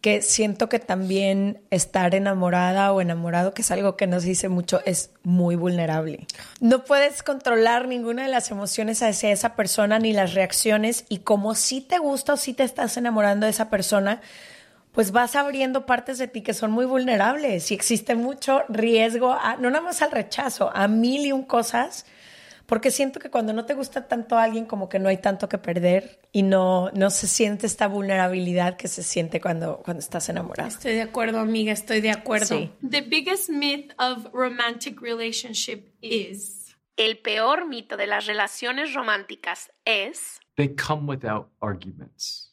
Que 0.00 0.22
siento 0.22 0.70
que 0.70 0.78
también 0.78 1.60
estar 1.70 2.14
enamorada 2.14 2.92
o 2.92 3.02
enamorado, 3.02 3.52
que 3.52 3.60
es 3.60 3.70
algo 3.70 3.96
que 3.98 4.06
nos 4.06 4.22
dice 4.22 4.48
mucho, 4.48 4.80
es 4.86 5.10
muy 5.22 5.54
vulnerable. 5.54 6.26
No 6.60 6.84
puedes 6.84 7.22
controlar 7.22 7.88
ninguna 7.88 8.22
de 8.22 8.28
las 8.30 8.50
emociones 8.50 9.02
hacia 9.02 9.30
esa 9.30 9.54
persona 9.54 9.98
ni 9.98 10.14
las 10.14 10.32
reacciones 10.32 11.04
y 11.10 11.18
como 11.18 11.54
si 11.54 11.82
te 11.82 11.98
gusta 11.98 12.32
o 12.32 12.36
si 12.38 12.54
te 12.54 12.64
estás 12.64 12.96
enamorando 12.96 13.44
de 13.44 13.50
esa 13.50 13.68
persona, 13.68 14.22
pues 14.94 15.10
vas 15.12 15.36
abriendo 15.36 15.84
partes 15.84 16.16
de 16.18 16.28
ti 16.28 16.40
que 16.42 16.54
son 16.54 16.70
muy 16.70 16.86
vulnerables 16.86 17.70
y 17.70 17.74
existe 17.74 18.14
mucho 18.14 18.62
riesgo, 18.68 19.32
a- 19.32 19.56
no 19.56 19.68
nada 19.70 19.84
más 19.84 20.00
al 20.00 20.10
rechazo, 20.12 20.70
a 20.74 20.88
mil 20.88 21.26
y 21.26 21.32
un 21.32 21.42
cosas, 21.44 22.06
porque 22.66 22.90
siento 22.90 23.20
que 23.20 23.28
cuando 23.28 23.52
no 23.52 23.66
te 23.66 23.74
gusta 23.74 24.06
tanto 24.08 24.38
a 24.38 24.44
alguien 24.44 24.64
como 24.64 24.88
que 24.88 24.98
no 24.98 25.10
hay 25.10 25.18
tanto 25.18 25.48
que 25.50 25.58
perder 25.58 26.20
y 26.32 26.42
no, 26.44 26.90
no 26.92 27.10
se 27.10 27.26
siente 27.26 27.66
esta 27.66 27.88
vulnerabilidad 27.88 28.76
que 28.78 28.88
se 28.88 29.02
siente 29.02 29.38
cuando, 29.40 29.82
cuando 29.84 29.98
estás 30.00 30.28
enamorado. 30.30 30.68
Estoy 30.70 30.94
de 30.94 31.02
acuerdo, 31.02 31.40
amiga, 31.40 31.72
estoy 31.72 32.00
de 32.00 32.10
acuerdo. 32.10 32.46
Sí. 32.46 32.70
The 32.88 33.02
biggest 33.02 33.50
myth 33.50 33.92
of 33.98 34.32
romantic 34.32 35.00
relationship 35.02 35.88
is 36.00 36.74
El 36.96 37.18
peor 37.18 37.66
mito 37.68 37.96
de 37.96 38.06
las 38.06 38.26
relaciones 38.26 38.94
románticas 38.94 39.72
es 39.84 40.38
They 40.54 40.74
come 40.76 41.02
without 41.10 41.48
arguments. 41.60 42.52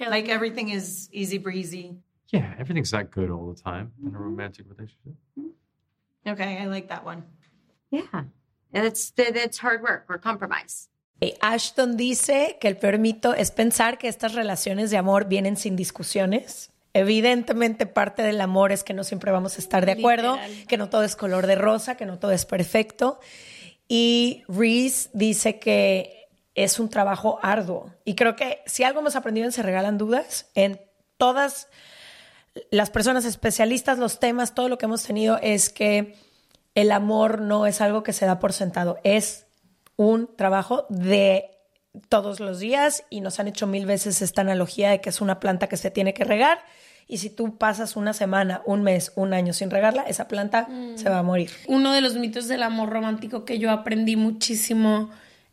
Like 0.00 0.28
everything 0.28 0.70
is 0.70 1.08
easy 1.12 1.38
breezy. 1.38 1.96
Yeah, 2.32 2.54
everything's 2.58 2.92
not 2.92 3.10
good 3.10 3.30
all 3.30 3.52
the 3.52 3.60
time 3.60 3.92
in 4.04 4.14
a 4.14 4.18
romantic 4.18 4.66
relationship. 4.68 5.14
Okay, 6.26 6.58
I 6.58 6.66
like 6.66 6.88
that 6.88 7.04
one. 7.04 7.24
Yeah. 7.90 8.24
And 8.72 8.86
it's 8.86 9.12
it's 9.16 9.58
hard 9.58 9.82
work 9.82 10.06
or 10.08 10.18
compromise. 10.18 10.88
Ashton 11.40 11.96
dice 11.96 12.56
que 12.60 12.68
el 12.68 12.76
peor 12.76 12.98
mito 12.98 13.34
es 13.34 13.50
pensar 13.50 13.98
que 13.98 14.08
estas 14.08 14.34
relaciones 14.34 14.90
de 14.90 14.96
amor 14.96 15.26
vienen 15.26 15.56
sin 15.56 15.76
discusiones. 15.76 16.70
Evidentemente 16.94 17.86
parte 17.86 18.22
del 18.22 18.40
amor 18.40 18.72
es 18.72 18.82
que 18.82 18.92
no 18.92 19.04
siempre 19.04 19.30
vamos 19.30 19.56
a 19.56 19.60
estar 19.60 19.86
de 19.86 19.92
acuerdo, 19.92 20.36
Literal. 20.36 20.66
que 20.66 20.76
no 20.76 20.88
todo 20.90 21.04
es 21.04 21.16
color 21.16 21.46
de 21.46 21.54
rosa, 21.54 21.96
que 21.96 22.06
no 22.06 22.18
todo 22.18 22.32
es 22.32 22.44
perfecto. 22.44 23.20
Y 23.88 24.42
Reese 24.48 25.10
dice 25.12 25.58
que 25.58 26.21
es 26.54 26.78
un 26.78 26.88
trabajo 26.88 27.38
arduo. 27.42 27.90
Y 28.04 28.14
creo 28.14 28.36
que 28.36 28.60
si 28.66 28.84
algo 28.84 29.00
hemos 29.00 29.16
aprendido 29.16 29.46
en 29.46 29.52
Se 29.52 29.62
Regalan 29.62 29.98
Dudas, 29.98 30.50
en 30.54 30.80
todas 31.16 31.68
las 32.70 32.90
personas 32.90 33.24
especialistas, 33.24 33.98
los 33.98 34.20
temas, 34.20 34.54
todo 34.54 34.68
lo 34.68 34.78
que 34.78 34.86
hemos 34.86 35.02
tenido 35.02 35.38
es 35.40 35.70
que 35.70 36.16
el 36.74 36.92
amor 36.92 37.40
no 37.40 37.66
es 37.66 37.80
algo 37.80 38.02
que 38.02 38.12
se 38.12 38.26
da 38.26 38.38
por 38.38 38.52
sentado, 38.52 38.98
es 39.04 39.46
un 39.96 40.28
trabajo 40.36 40.86
de 40.88 41.50
todos 42.08 42.40
los 42.40 42.58
días 42.58 43.04
y 43.10 43.20
nos 43.20 43.38
han 43.38 43.48
hecho 43.48 43.66
mil 43.66 43.84
veces 43.84 44.22
esta 44.22 44.40
analogía 44.40 44.90
de 44.90 45.00
que 45.00 45.10
es 45.10 45.20
una 45.20 45.40
planta 45.40 45.68
que 45.68 45.76
se 45.76 45.90
tiene 45.90 46.14
que 46.14 46.24
regar 46.24 46.58
y 47.06 47.18
si 47.18 47.28
tú 47.28 47.58
pasas 47.58 47.96
una 47.96 48.14
semana, 48.14 48.62
un 48.64 48.82
mes, 48.82 49.12
un 49.16 49.34
año 49.34 49.52
sin 49.52 49.70
regarla, 49.70 50.02
esa 50.04 50.28
planta 50.28 50.68
se 50.94 51.10
va 51.10 51.18
a 51.18 51.22
morir. 51.22 51.50
uno 51.66 51.92
de 51.92 52.00
los 52.00 52.14
mitos 52.14 52.48
del 52.48 52.62
amor 52.62 52.88
romántico 52.88 53.44
que 53.44 53.58
yo 53.58 53.70
aprendí 53.70 54.16
muchísimo 54.16 55.10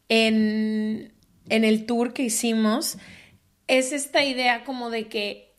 en, 0.10 1.14
en 1.50 1.64
el 1.64 1.86
tour 1.86 2.14
que 2.14 2.24
hicimos 2.24 2.98
es 3.68 3.92
esta 3.92 4.24
idea 4.24 4.64
como 4.66 4.90
de 4.90 5.08
que 5.08 5.56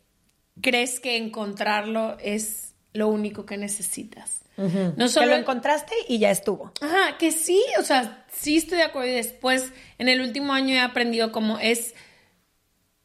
crees 0.61 0.99
que 0.99 1.17
encontrarlo 1.17 2.17
es 2.19 2.75
lo 2.93 3.07
único 3.07 3.45
que 3.45 3.57
necesitas. 3.57 4.41
No 4.57 4.95
Que 4.95 5.07
solo 5.07 5.27
lo 5.27 5.35
encontraste 5.37 5.95
y 6.07 6.19
ya 6.19 6.29
estuvo. 6.29 6.71
Ajá, 6.81 7.17
que 7.17 7.31
sí, 7.31 7.59
o 7.79 7.83
sea, 7.83 8.25
sí 8.31 8.57
estoy 8.57 8.77
de 8.77 8.83
acuerdo. 8.83 9.09
Y 9.09 9.15
después, 9.15 9.71
en 9.97 10.07
el 10.07 10.21
último 10.21 10.53
año 10.53 10.75
he 10.75 10.81
aprendido 10.81 11.31
como 11.31 11.57
es 11.57 11.95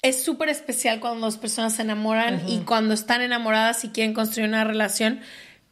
es 0.02 0.22
súper 0.22 0.48
especial 0.50 1.00
cuando 1.00 1.26
dos 1.26 1.38
personas 1.38 1.74
se 1.74 1.82
enamoran 1.82 2.48
y 2.48 2.58
cuando 2.60 2.94
están 2.94 3.22
enamoradas 3.22 3.84
y 3.84 3.88
quieren 3.88 4.14
construir 4.14 4.48
una 4.48 4.62
relación, 4.62 5.20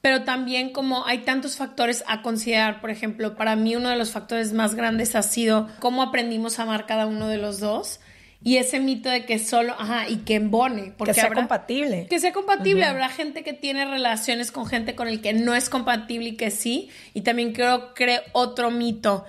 pero 0.04 0.22
también 0.22 0.68
como 0.70 1.06
hay 1.06 1.20
tantos 1.20 1.56
factores 1.56 2.04
a 2.06 2.20
considerar, 2.20 2.82
por 2.82 2.90
ejemplo, 2.90 3.36
para 3.36 3.56
mí 3.56 3.74
uno 3.74 3.88
de 3.88 3.96
los 3.96 4.10
factores 4.12 4.52
más 4.52 4.74
grandes 4.74 5.14
ha 5.14 5.22
sido 5.22 5.66
cómo 5.80 6.02
aprendimos 6.02 6.58
a 6.58 6.64
amar 6.64 6.84
cada 6.84 7.06
uno 7.06 7.26
de 7.26 7.38
los 7.38 7.58
dos 7.58 8.00
y 8.42 8.58
ese 8.58 8.80
mito 8.80 9.08
de 9.08 9.24
que 9.24 9.38
solo, 9.38 9.72
ajá, 9.78 10.06
y 10.10 10.16
que 10.18 10.34
embone, 10.34 10.92
porque 10.98 11.12
que 11.12 11.20
sea 11.20 11.24
habrá- 11.30 11.36
compatible. 11.40 12.06
que 12.10 12.18
sea 12.18 12.34
compatible. 12.34 12.84
Habrá 12.84 13.08
gente 13.08 13.42
que 13.44 13.54
tiene 13.54 13.86
relaciones 13.86 14.52
con 14.52 14.66
gente 14.66 14.94
con 14.94 15.08
el 15.08 15.22
que 15.22 15.32
no 15.32 15.54
es 15.54 15.70
compatible 15.70 16.28
y 16.28 16.36
que 16.36 16.50
sí. 16.50 16.90
Y 17.14 17.22
también 17.22 17.54
creo, 17.54 17.94
creo 17.94 18.20
otro 18.32 18.70
mito 18.70 19.24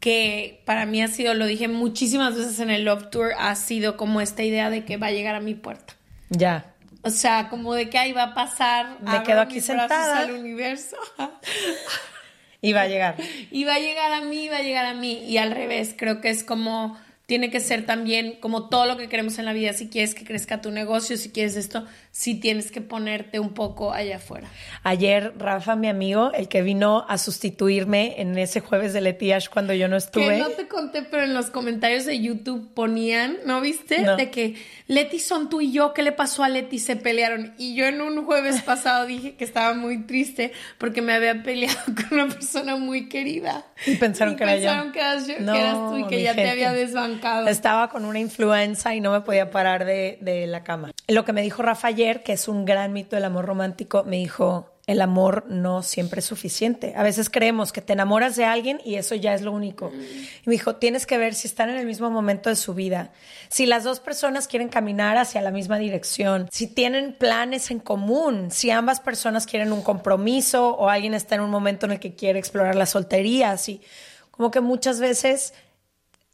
que 0.00 0.62
para 0.64 0.84
mí 0.86 1.00
ha 1.00 1.06
sido, 1.06 1.34
lo 1.34 1.46
dije 1.46 1.68
muchísimas 1.68 2.34
veces 2.36 2.58
en 2.58 2.70
el 2.70 2.84
Love 2.84 3.10
Tour, 3.10 3.30
ha 3.38 3.54
sido 3.54 3.96
como 3.96 4.20
esta 4.20 4.42
idea 4.42 4.68
de 4.70 4.84
que 4.84 4.96
va 4.96 5.06
a 5.06 5.12
llegar 5.12 5.36
a 5.36 5.40
mi 5.40 5.54
puerta. 5.54 5.94
Ya. 6.30 6.74
O 7.02 7.10
sea, 7.10 7.48
como 7.48 7.74
de 7.74 7.88
que 7.88 7.98
ahí 7.98 8.12
va 8.12 8.24
a 8.24 8.34
pasar. 8.34 8.98
Me 9.00 9.22
quedo 9.22 9.40
aquí 9.40 9.60
sentada. 9.60 10.18
al 10.18 10.32
universo. 10.32 10.96
Y 12.60 12.72
va 12.72 12.82
a 12.82 12.88
llegar. 12.88 13.14
y 13.52 13.62
va 13.62 13.76
a 13.76 13.78
llegar 13.78 14.12
a 14.12 14.20
mí, 14.22 14.48
va 14.48 14.56
a 14.56 14.62
llegar 14.62 14.84
a 14.84 14.94
mí. 14.94 15.24
Y 15.28 15.38
al 15.38 15.52
revés, 15.52 15.94
creo 15.96 16.20
que 16.20 16.28
es 16.28 16.42
como, 16.42 16.98
tiene 17.26 17.50
que 17.50 17.60
ser 17.60 17.86
también 17.86 18.40
como 18.40 18.68
todo 18.68 18.86
lo 18.86 18.96
que 18.96 19.08
queremos 19.08 19.38
en 19.38 19.44
la 19.44 19.52
vida. 19.52 19.72
Si 19.74 19.88
quieres 19.88 20.14
que 20.16 20.24
crezca 20.24 20.60
tu 20.60 20.72
negocio, 20.72 21.16
si 21.16 21.30
quieres 21.30 21.54
esto, 21.54 21.86
sí 22.18 22.34
tienes 22.34 22.72
que 22.72 22.80
ponerte 22.80 23.38
un 23.38 23.50
poco 23.50 23.92
allá 23.92 24.16
afuera. 24.16 24.48
Ayer 24.82 25.34
Rafa, 25.38 25.76
mi 25.76 25.86
amigo, 25.88 26.32
el 26.32 26.48
que 26.48 26.62
vino 26.62 27.06
a 27.08 27.16
sustituirme 27.16 28.20
en 28.20 28.36
ese 28.36 28.58
jueves 28.58 28.92
de 28.92 29.00
Letiash 29.00 29.48
cuando 29.48 29.72
yo 29.72 29.86
no 29.86 29.94
Que 29.94 29.98
estuve. 30.04 30.38
no 30.38 30.48
te 30.48 30.66
conté, 30.66 31.02
pero 31.02 31.22
en 31.22 31.32
los 31.32 31.50
comentarios 31.50 32.06
de 32.06 32.18
YouTube 32.18 32.74
ponían, 32.74 33.36
¿no 33.46 33.60
viste? 33.60 34.00
No. 34.00 34.16
De 34.16 34.30
que 34.32 34.56
Leti 34.88 35.20
son 35.20 35.48
tú 35.48 35.60
y 35.60 35.70
yo, 35.70 35.94
¿qué 35.94 36.02
le 36.02 36.10
pasó 36.10 36.42
a 36.42 36.48
Leti? 36.48 36.80
Se 36.80 36.96
pelearon. 36.96 37.54
Y 37.56 37.76
yo 37.76 37.86
en 37.86 38.00
un 38.00 38.24
jueves 38.24 38.62
pasado 38.62 39.06
dije 39.06 39.36
que 39.36 39.44
estaba 39.44 39.74
muy 39.74 40.02
triste 40.04 40.50
porque 40.78 41.02
me 41.02 41.12
había 41.12 41.44
peleado 41.44 41.78
con 42.08 42.18
una 42.20 42.28
persona 42.34 42.74
muy 42.74 43.08
querida. 43.08 43.64
Y 43.86 43.94
pensaron 43.94 44.34
que 44.34 44.42
era 44.42 44.56
yo. 44.56 44.62
pensaron 44.62 44.92
que 44.92 44.98
eras, 44.98 45.26
yo- 45.28 45.34
que 45.36 45.40
No, 45.40 45.54
eras 45.54 45.74
tú 45.74 45.98
y 45.98 46.04
que 46.08 46.22
ya 46.22 46.34
te 46.34 46.50
había 46.50 46.72
desbancado. 46.72 47.46
Estaba 47.46 47.88
con 47.90 48.04
una 48.04 48.18
influenza 48.18 48.92
y 48.96 49.00
no 49.00 49.12
me 49.12 49.20
podía 49.20 49.52
parar 49.52 49.84
de, 49.84 50.18
de 50.20 50.48
la 50.48 50.64
cama. 50.64 50.90
Lo 51.06 51.24
que 51.24 51.32
me 51.32 51.42
dijo 51.42 51.62
Rafa 51.62 51.86
ayer, 51.88 52.07
que 52.22 52.32
es 52.32 52.48
un 52.48 52.64
gran 52.64 52.92
mito 52.92 53.16
del 53.16 53.24
amor 53.24 53.46
romántico, 53.46 54.04
me 54.04 54.16
dijo, 54.16 54.72
el 54.88 55.02
amor 55.02 55.44
no 55.48 55.82
siempre 55.82 56.20
es 56.20 56.24
suficiente. 56.24 56.94
A 56.96 57.02
veces 57.02 57.28
creemos 57.28 57.72
que 57.72 57.82
te 57.82 57.92
enamoras 57.92 58.36
de 58.36 58.46
alguien 58.46 58.80
y 58.86 58.94
eso 58.94 59.14
ya 59.14 59.34
es 59.34 59.42
lo 59.42 59.52
único. 59.52 59.92
Y 59.92 60.46
me 60.46 60.52
dijo, 60.52 60.76
tienes 60.76 61.04
que 61.04 61.18
ver 61.18 61.34
si 61.34 61.46
están 61.46 61.68
en 61.68 61.76
el 61.76 61.84
mismo 61.84 62.10
momento 62.10 62.48
de 62.48 62.56
su 62.56 62.72
vida, 62.72 63.12
si 63.50 63.66
las 63.66 63.84
dos 63.84 64.00
personas 64.00 64.48
quieren 64.48 64.70
caminar 64.70 65.18
hacia 65.18 65.42
la 65.42 65.50
misma 65.50 65.78
dirección, 65.78 66.48
si 66.50 66.66
tienen 66.68 67.14
planes 67.14 67.70
en 67.70 67.80
común, 67.80 68.50
si 68.50 68.70
ambas 68.70 69.00
personas 69.00 69.46
quieren 69.46 69.72
un 69.72 69.82
compromiso 69.82 70.74
o 70.76 70.88
alguien 70.88 71.12
está 71.12 71.34
en 71.34 71.42
un 71.42 71.50
momento 71.50 71.84
en 71.84 71.92
el 71.92 72.00
que 72.00 72.14
quiere 72.14 72.38
explorar 72.38 72.74
la 72.74 72.86
soltería, 72.86 73.50
así. 73.50 73.82
Como 74.30 74.50
que 74.50 74.62
muchas 74.62 75.00
veces 75.00 75.52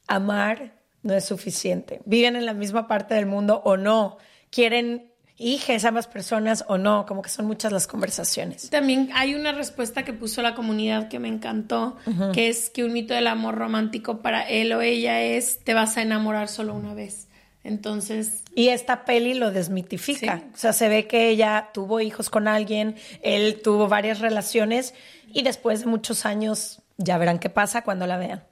amar 0.06 0.74
no 1.02 1.12
es 1.14 1.24
suficiente. 1.24 2.02
Viven 2.04 2.36
en 2.36 2.46
la 2.46 2.54
misma 2.54 2.86
parte 2.86 3.14
del 3.14 3.26
mundo 3.26 3.62
o 3.64 3.76
no. 3.76 4.18
Quieren 4.50 5.10
hijas 5.36 5.84
ambas 5.84 6.06
personas 6.06 6.64
o 6.68 6.78
no. 6.78 7.06
Como 7.06 7.22
que 7.22 7.28
son 7.28 7.46
muchas 7.46 7.72
las 7.72 7.86
conversaciones. 7.86 8.70
También 8.70 9.10
hay 9.14 9.34
una 9.34 9.52
respuesta 9.52 10.04
que 10.04 10.12
puso 10.12 10.42
la 10.42 10.54
comunidad 10.54 11.08
que 11.08 11.18
me 11.18 11.28
encantó, 11.28 11.96
que 12.32 12.48
es 12.48 12.70
que 12.70 12.84
un 12.84 12.92
mito 12.92 13.14
del 13.14 13.26
amor 13.26 13.56
romántico 13.56 14.22
para 14.22 14.48
él 14.48 14.72
o 14.72 14.80
ella 14.80 15.22
es 15.22 15.60
te 15.64 15.74
vas 15.74 15.96
a 15.96 16.02
enamorar 16.02 16.48
solo 16.48 16.74
una 16.74 16.94
vez. 16.94 17.28
Entonces, 17.64 18.42
Y 18.54 18.68
esta 18.68 19.06
peli 19.06 19.32
lo 19.32 19.50
desmitifica. 19.50 20.38
Sí. 20.38 20.44
O 20.52 20.56
sea, 20.58 20.72
se 20.74 20.88
ve 20.88 21.06
que 21.06 21.30
ella 21.30 21.70
tuvo 21.72 22.00
hijos 22.00 22.28
con 22.28 22.46
alguien, 22.46 22.96
él 23.22 23.62
tuvo 23.62 23.88
varias 23.88 24.20
relaciones 24.20 24.92
y 25.32 25.42
después 25.42 25.80
de 25.80 25.86
muchos 25.86 26.26
años 26.26 26.82
ya 26.98 27.16
verán 27.16 27.38
qué 27.38 27.48
pasa 27.48 27.82
cuando 27.82 28.06
la 28.06 28.18
vean. 28.18 28.44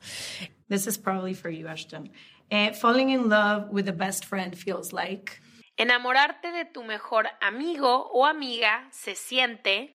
This 0.68 0.86
is 0.86 0.96
probably 0.96 1.34
for 1.34 1.50
you, 1.50 1.68
Ashton. 1.68 2.10
Uh, 2.50 2.72
falling 2.72 3.10
in 3.10 3.28
love 3.28 3.70
with 3.70 3.84
the 3.84 3.92
best 3.92 4.24
friend 4.24 4.56
feels 4.56 4.92
like. 4.94 5.41
Enamorarte 5.76 6.52
de 6.52 6.64
tu 6.64 6.84
mejor 6.84 7.28
amigo 7.40 8.10
o 8.12 8.26
amiga 8.26 8.88
se 8.92 9.14
siente 9.14 9.96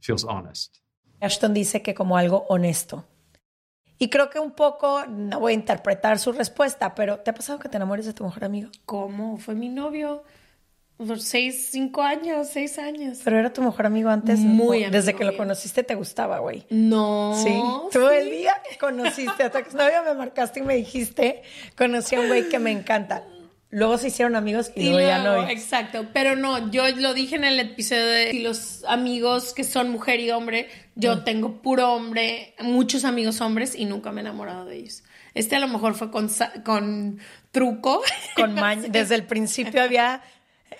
feels 0.00 0.24
honest. 0.24 0.76
Ashton 1.20 1.54
dice 1.54 1.82
que 1.82 1.94
como 1.94 2.16
algo 2.16 2.46
honesto. 2.48 3.04
Y 3.98 4.10
creo 4.10 4.28
que 4.28 4.38
un 4.38 4.52
poco, 4.52 5.06
no 5.06 5.40
voy 5.40 5.52
a 5.52 5.54
interpretar 5.54 6.18
su 6.18 6.32
respuesta, 6.32 6.94
pero 6.94 7.20
¿te 7.20 7.30
ha 7.30 7.34
pasado 7.34 7.58
que 7.58 7.68
te 7.68 7.76
enamores 7.76 8.04
de 8.04 8.12
tu 8.12 8.24
mejor 8.24 8.44
amigo? 8.44 8.70
¿Cómo? 8.84 9.38
Fue 9.38 9.54
mi 9.54 9.70
novio. 9.70 10.22
Por 10.98 11.20
seis, 11.20 11.68
cinco 11.70 12.02
años, 12.02 12.48
seis 12.48 12.78
años. 12.78 13.20
Pero 13.24 13.38
era 13.38 13.52
tu 13.52 13.62
mejor 13.62 13.86
amigo 13.86 14.10
antes. 14.10 14.38
Muy 14.38 14.84
¿no? 14.84 14.90
Desde 14.90 15.10
amigo 15.10 15.18
que 15.18 15.24
lo 15.24 15.36
conociste 15.36 15.82
te 15.82 15.94
gustaba, 15.94 16.38
güey. 16.38 16.66
No. 16.70 17.34
Sí. 17.42 17.58
Tú 17.90 18.06
el 18.08 18.30
día 18.30 18.62
que 18.68 18.78
conociste 18.78 19.44
a 19.44 19.50
tu 19.50 19.58
exnovio 19.58 20.02
me 20.04 20.14
marcaste 20.14 20.60
y 20.60 20.62
me 20.62 20.74
dijiste, 20.74 21.42
conocí 21.76 22.16
a 22.16 22.20
un 22.20 22.28
güey 22.28 22.48
que 22.48 22.58
me 22.58 22.70
encanta. 22.70 23.24
Luego 23.70 23.98
se 23.98 24.08
hicieron 24.08 24.36
amigos 24.36 24.70
y, 24.76 24.82
Y 24.86 24.90
luego 24.90 25.08
ya 25.08 25.18
no. 25.22 25.48
exacto. 25.48 26.06
Pero 26.12 26.36
no, 26.36 26.70
yo 26.70 26.86
lo 26.96 27.14
dije 27.14 27.34
en 27.36 27.44
el 27.44 27.58
episodio 27.58 28.06
de 28.06 28.30
si 28.30 28.40
los 28.40 28.84
amigos 28.84 29.52
que 29.54 29.64
son 29.64 29.90
mujer 29.90 30.20
y 30.20 30.30
hombre, 30.30 30.68
yo 30.94 31.16
Mm. 31.16 31.24
tengo 31.24 31.62
puro 31.62 31.92
hombre, 31.92 32.54
muchos 32.60 33.04
amigos 33.04 33.40
hombres 33.40 33.74
y 33.74 33.84
nunca 33.84 34.12
me 34.12 34.20
he 34.20 34.24
enamorado 34.24 34.64
de 34.66 34.76
ellos. 34.76 35.02
Este 35.34 35.56
a 35.56 35.58
lo 35.58 35.68
mejor 35.68 35.94
fue 35.94 36.10
con, 36.10 36.30
con 36.64 37.18
truco. 37.50 38.02
Con 38.36 38.54
maña. 38.54 38.88
Desde 38.88 39.16
el 39.16 39.24
principio 39.24 39.82
había 39.82 40.22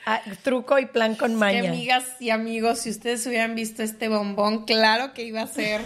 ah, 0.07 0.21
truco 0.43 0.79
y 0.79 0.87
plan 0.87 1.17
con 1.17 1.35
maña. 1.35 1.69
amigas 1.69 2.05
y 2.21 2.31
amigos, 2.31 2.79
si 2.79 2.91
ustedes 2.91 3.27
hubieran 3.27 3.55
visto 3.57 3.83
este 3.83 4.09
bombón, 4.09 4.65
claro 4.65 5.13
que 5.13 5.25
iba 5.25 5.43
a 5.43 5.47
ser 5.49 5.81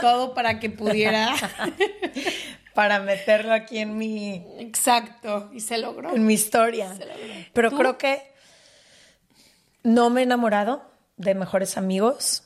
todo 0.00 0.34
para 0.34 0.60
que 0.60 0.68
pudiera. 0.70 1.34
Para 2.74 3.00
meterlo 3.00 3.52
aquí 3.52 3.78
en 3.78 3.98
mi, 3.98 4.44
Exacto, 4.58 5.50
y 5.52 5.60
se 5.60 5.78
logró. 5.78 6.14
en 6.14 6.24
mi 6.24 6.34
historia. 6.34 6.94
Pero 7.52 7.70
¿Tú? 7.70 7.76
creo 7.76 7.98
que 7.98 8.32
no 9.82 10.10
me 10.10 10.20
he 10.20 10.24
enamorado 10.24 10.82
de 11.16 11.34
mejores 11.34 11.76
amigos. 11.76 12.44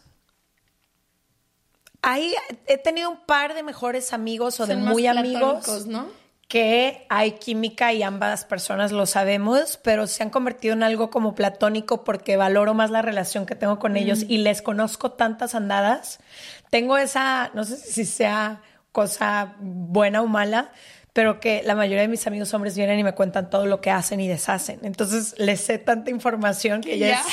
Ahí 2.02 2.34
he 2.66 2.78
tenido 2.78 3.10
un 3.10 3.24
par 3.24 3.54
de 3.54 3.62
mejores 3.62 4.12
amigos 4.12 4.60
o 4.60 4.66
de 4.66 4.74
Son 4.74 4.84
muy 4.84 5.06
amigos 5.06 5.86
¿no? 5.86 6.06
que 6.48 7.04
hay 7.08 7.32
química 7.32 7.92
y 7.92 8.02
ambas 8.04 8.44
personas 8.44 8.92
lo 8.92 9.06
sabemos, 9.06 9.78
pero 9.82 10.06
se 10.06 10.22
han 10.22 10.30
convertido 10.30 10.74
en 10.74 10.84
algo 10.84 11.10
como 11.10 11.34
platónico 11.34 12.04
porque 12.04 12.36
valoro 12.36 12.74
más 12.74 12.90
la 12.90 13.02
relación 13.02 13.46
que 13.46 13.56
tengo 13.56 13.80
con 13.80 13.96
ellos 13.96 14.24
y 14.28 14.38
les 14.38 14.62
conozco 14.62 15.12
tantas 15.12 15.56
andadas. 15.56 16.20
Tengo 16.70 16.96
esa, 16.96 17.50
no 17.54 17.64
sé 17.64 17.76
si 17.76 18.04
sea 18.04 18.62
cosa 18.96 19.56
buena 19.60 20.22
o 20.22 20.26
mala, 20.26 20.72
pero 21.12 21.38
que 21.38 21.62
la 21.64 21.74
mayoría 21.74 22.00
de 22.00 22.08
mis 22.08 22.26
amigos 22.26 22.54
hombres 22.54 22.74
vienen 22.76 22.98
y 22.98 23.04
me 23.04 23.12
cuentan 23.12 23.50
todo 23.50 23.66
lo 23.66 23.82
que 23.82 23.90
hacen 23.90 24.20
y 24.20 24.26
deshacen. 24.26 24.80
Entonces 24.84 25.34
les 25.36 25.60
sé 25.60 25.76
tanta 25.76 26.10
información 26.10 26.80
que, 26.80 26.98
ya, 26.98 27.08
ya. 27.08 27.20
es, 27.20 27.26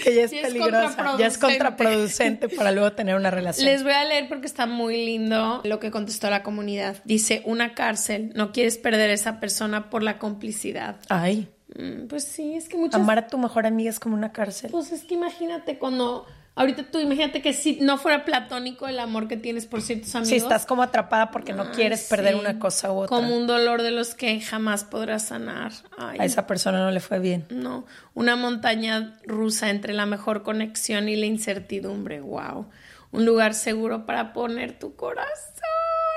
que 0.04 0.14
ya 0.14 0.22
es 0.22 0.30
Ya 0.30 0.38
es 0.38 0.46
peligrosa, 0.46 1.16
ya 1.18 1.26
es 1.26 1.38
contraproducente. 1.38 1.40
contraproducente 1.40 2.48
para 2.50 2.70
luego 2.70 2.92
tener 2.92 3.16
una 3.16 3.30
relación. 3.32 3.66
Les 3.66 3.82
voy 3.82 3.92
a 3.92 4.04
leer 4.04 4.28
porque 4.28 4.46
está 4.46 4.66
muy 4.66 5.04
lindo 5.04 5.60
lo 5.64 5.80
que 5.80 5.90
contestó 5.90 6.30
la 6.30 6.44
comunidad. 6.44 6.98
Dice, 7.04 7.42
una 7.46 7.74
cárcel, 7.74 8.30
no 8.36 8.52
quieres 8.52 8.78
perder 8.78 9.10
a 9.10 9.14
esa 9.14 9.40
persona 9.40 9.90
por 9.90 10.04
la 10.04 10.18
complicidad. 10.20 10.96
Ay, 11.08 11.48
Mm, 11.76 12.06
Pues 12.06 12.22
sí, 12.24 12.54
es 12.54 12.68
que 12.68 12.76
muchas... 12.76 13.00
amar 13.00 13.18
a 13.18 13.26
tu 13.26 13.36
mejor 13.38 13.66
amiga 13.66 13.90
es 13.90 13.98
como 13.98 14.14
una 14.14 14.30
cárcel. 14.32 14.70
Pues 14.70 14.92
es 14.92 15.02
que 15.04 15.14
imagínate 15.14 15.76
cuando... 15.78 16.24
Ahorita 16.56 16.84
tú 16.84 17.00
imagínate 17.00 17.42
que 17.42 17.52
si 17.52 17.80
no 17.80 17.98
fuera 17.98 18.24
platónico 18.24 18.86
el 18.86 19.00
amor 19.00 19.26
que 19.26 19.36
tienes 19.36 19.66
por 19.66 19.82
ciertos 19.82 20.14
amigos. 20.14 20.28
Si 20.28 20.36
estás 20.36 20.66
como 20.66 20.82
atrapada 20.84 21.32
porque 21.32 21.52
no 21.52 21.62
Ay, 21.64 21.68
quieres 21.74 22.04
perder 22.04 22.34
sí. 22.34 22.40
una 22.40 22.60
cosa 22.60 22.92
u 22.92 22.98
otra. 22.98 23.08
Como 23.16 23.36
un 23.36 23.48
dolor 23.48 23.82
de 23.82 23.90
los 23.90 24.14
que 24.14 24.40
jamás 24.40 24.84
podrás 24.84 25.24
sanar. 25.26 25.72
Ay, 25.98 26.18
A 26.20 26.24
esa 26.24 26.46
persona 26.46 26.78
no 26.78 26.92
le 26.92 27.00
fue 27.00 27.18
bien. 27.18 27.46
No, 27.50 27.86
una 28.14 28.36
montaña 28.36 29.18
rusa 29.26 29.70
entre 29.70 29.94
la 29.94 30.06
mejor 30.06 30.44
conexión 30.44 31.08
y 31.08 31.16
la 31.16 31.26
incertidumbre. 31.26 32.20
Wow. 32.20 32.68
Un 33.10 33.24
lugar 33.24 33.54
seguro 33.54 34.06
para 34.06 34.32
poner 34.32 34.78
tu 34.78 34.94
corazón. 34.94 35.30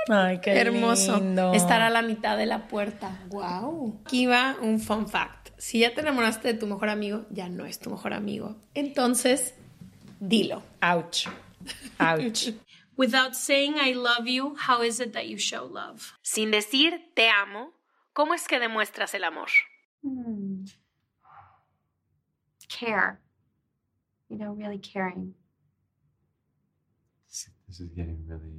Ay, 0.10 0.40
qué 0.40 0.52
Hermoso. 0.60 1.18
lindo. 1.18 1.54
Estar 1.54 1.82
a 1.82 1.90
la 1.90 2.02
mitad 2.04 2.38
de 2.38 2.46
la 2.46 2.68
puerta. 2.68 3.20
Wow. 3.30 4.02
Aquí 4.06 4.28
va 4.28 4.56
un 4.62 4.80
fun 4.80 5.08
fact. 5.08 5.50
Si 5.58 5.80
ya 5.80 5.94
te 5.96 6.02
enamoraste 6.02 6.48
de 6.50 6.54
tu 6.54 6.68
mejor 6.68 6.90
amigo, 6.90 7.26
ya 7.32 7.50
no 7.50 7.66
es 7.66 7.80
tu 7.80 7.90
mejor 7.90 8.14
amigo. 8.14 8.56
Entonces, 8.76 9.56
dilo. 10.22 10.62
Ouch. 10.82 11.28
Ouch. 12.00 12.54
Without 12.98 13.36
saying 13.36 13.76
I 13.78 13.94
love 13.94 14.28
you, 14.28 14.56
how 14.56 14.82
is 14.82 15.00
it 15.00 15.14
that 15.14 15.28
you 15.28 15.38
show 15.38 15.66
love? 15.66 16.14
Sin 16.24 16.52
decir 16.52 17.00
te 17.16 17.30
amo, 17.30 17.74
¿cómo 18.16 18.34
es 18.34 18.48
que 18.48 18.60
demuestras 18.60 19.14
el 19.14 19.24
amor? 19.24 19.50
Hmm. 20.04 20.66
Care. 22.70 23.20
You 24.30 24.38
know, 24.38 24.54
really 24.54 24.80
caring. 24.80 25.36
This, 27.68 27.80
is 27.80 27.90
getting 27.96 28.26
really. 28.28 28.58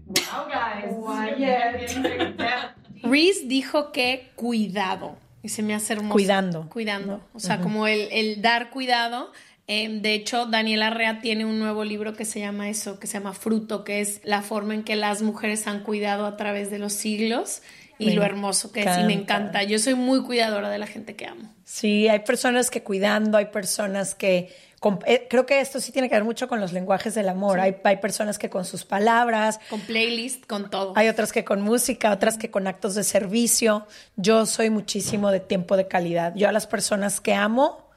Reese 3.02 3.48
dijo 3.48 3.92
que 3.92 4.30
cuidado. 4.36 5.16
Y 5.42 5.48
se 5.48 5.62
me 5.62 5.74
hace 5.74 5.94
hermoso. 5.94 6.12
Cuidando. 6.12 6.68
Cuidando. 6.68 7.22
O 7.32 7.40
sea, 7.40 7.60
como 7.60 7.86
el, 7.86 8.08
el 8.12 8.42
dar 8.42 8.70
cuidado. 8.70 9.32
Eh, 9.68 10.00
de 10.00 10.14
hecho, 10.14 10.46
Daniela 10.46 10.90
Rea 10.90 11.20
tiene 11.20 11.44
un 11.44 11.58
nuevo 11.58 11.84
libro 11.84 12.14
que 12.14 12.24
se 12.24 12.40
llama 12.40 12.68
eso, 12.70 12.98
que 12.98 13.06
se 13.06 13.14
llama 13.18 13.34
Fruto, 13.34 13.84
que 13.84 14.00
es 14.00 14.20
la 14.24 14.42
forma 14.42 14.74
en 14.74 14.82
que 14.82 14.96
las 14.96 15.20
mujeres 15.22 15.66
han 15.66 15.82
cuidado 15.82 16.26
a 16.26 16.36
través 16.36 16.70
de 16.70 16.78
los 16.78 16.94
siglos 16.94 17.62
y 17.98 18.06
Me 18.06 18.14
lo 18.14 18.22
hermoso 18.22 18.72
que 18.72 18.80
es. 18.82 18.98
Y 18.98 19.04
me 19.04 19.12
encanta. 19.12 19.62
Yo 19.64 19.78
soy 19.78 19.94
muy 19.94 20.22
cuidadora 20.22 20.70
de 20.70 20.78
la 20.78 20.86
gente 20.86 21.16
que 21.16 21.26
amo. 21.26 21.52
Sí, 21.64 22.08
hay 22.08 22.20
personas 22.20 22.70
que 22.70 22.82
cuidando, 22.82 23.36
hay 23.36 23.46
personas 23.46 24.14
que... 24.14 24.54
con- 24.80 25.00
eh, 25.04 25.26
creo 25.28 25.44
que 25.44 25.60
esto 25.60 25.80
sí 25.80 25.90
tiene 25.92 26.08
que 26.08 26.14
ver 26.14 26.24
mucho 26.24 26.46
con 26.48 26.60
los 26.60 26.72
lenguajes 26.72 27.14
del 27.14 27.28
amor. 27.28 27.58
Hay, 27.60 27.76
hay 27.84 27.96
personas 27.98 28.38
que 28.38 28.48
con 28.48 28.64
sus 28.64 28.84
palabras, 28.86 29.58
Con 29.68 29.80
playlist, 29.80 30.46
con 30.46 30.70
todo. 30.70 30.92
hay 30.96 31.08
otras 31.08 31.32
que 31.32 31.44
con 31.44 31.60
música, 31.60 32.10
otras 32.12 32.38
que 32.38 32.50
con 32.50 32.68
actos 32.68 32.94
de 32.94 33.02
servicio. 33.04 33.86
Yo 34.16 34.46
soy 34.46 34.70
muchísimo 34.70 35.30
de 35.32 35.40
tiempo 35.40 35.76
de 35.76 35.88
calidad. 35.88 36.32
Yo 36.36 36.48
a 36.48 36.52
las 36.52 36.66
personas 36.68 37.20
que 37.20 37.34
amo, 37.34 37.87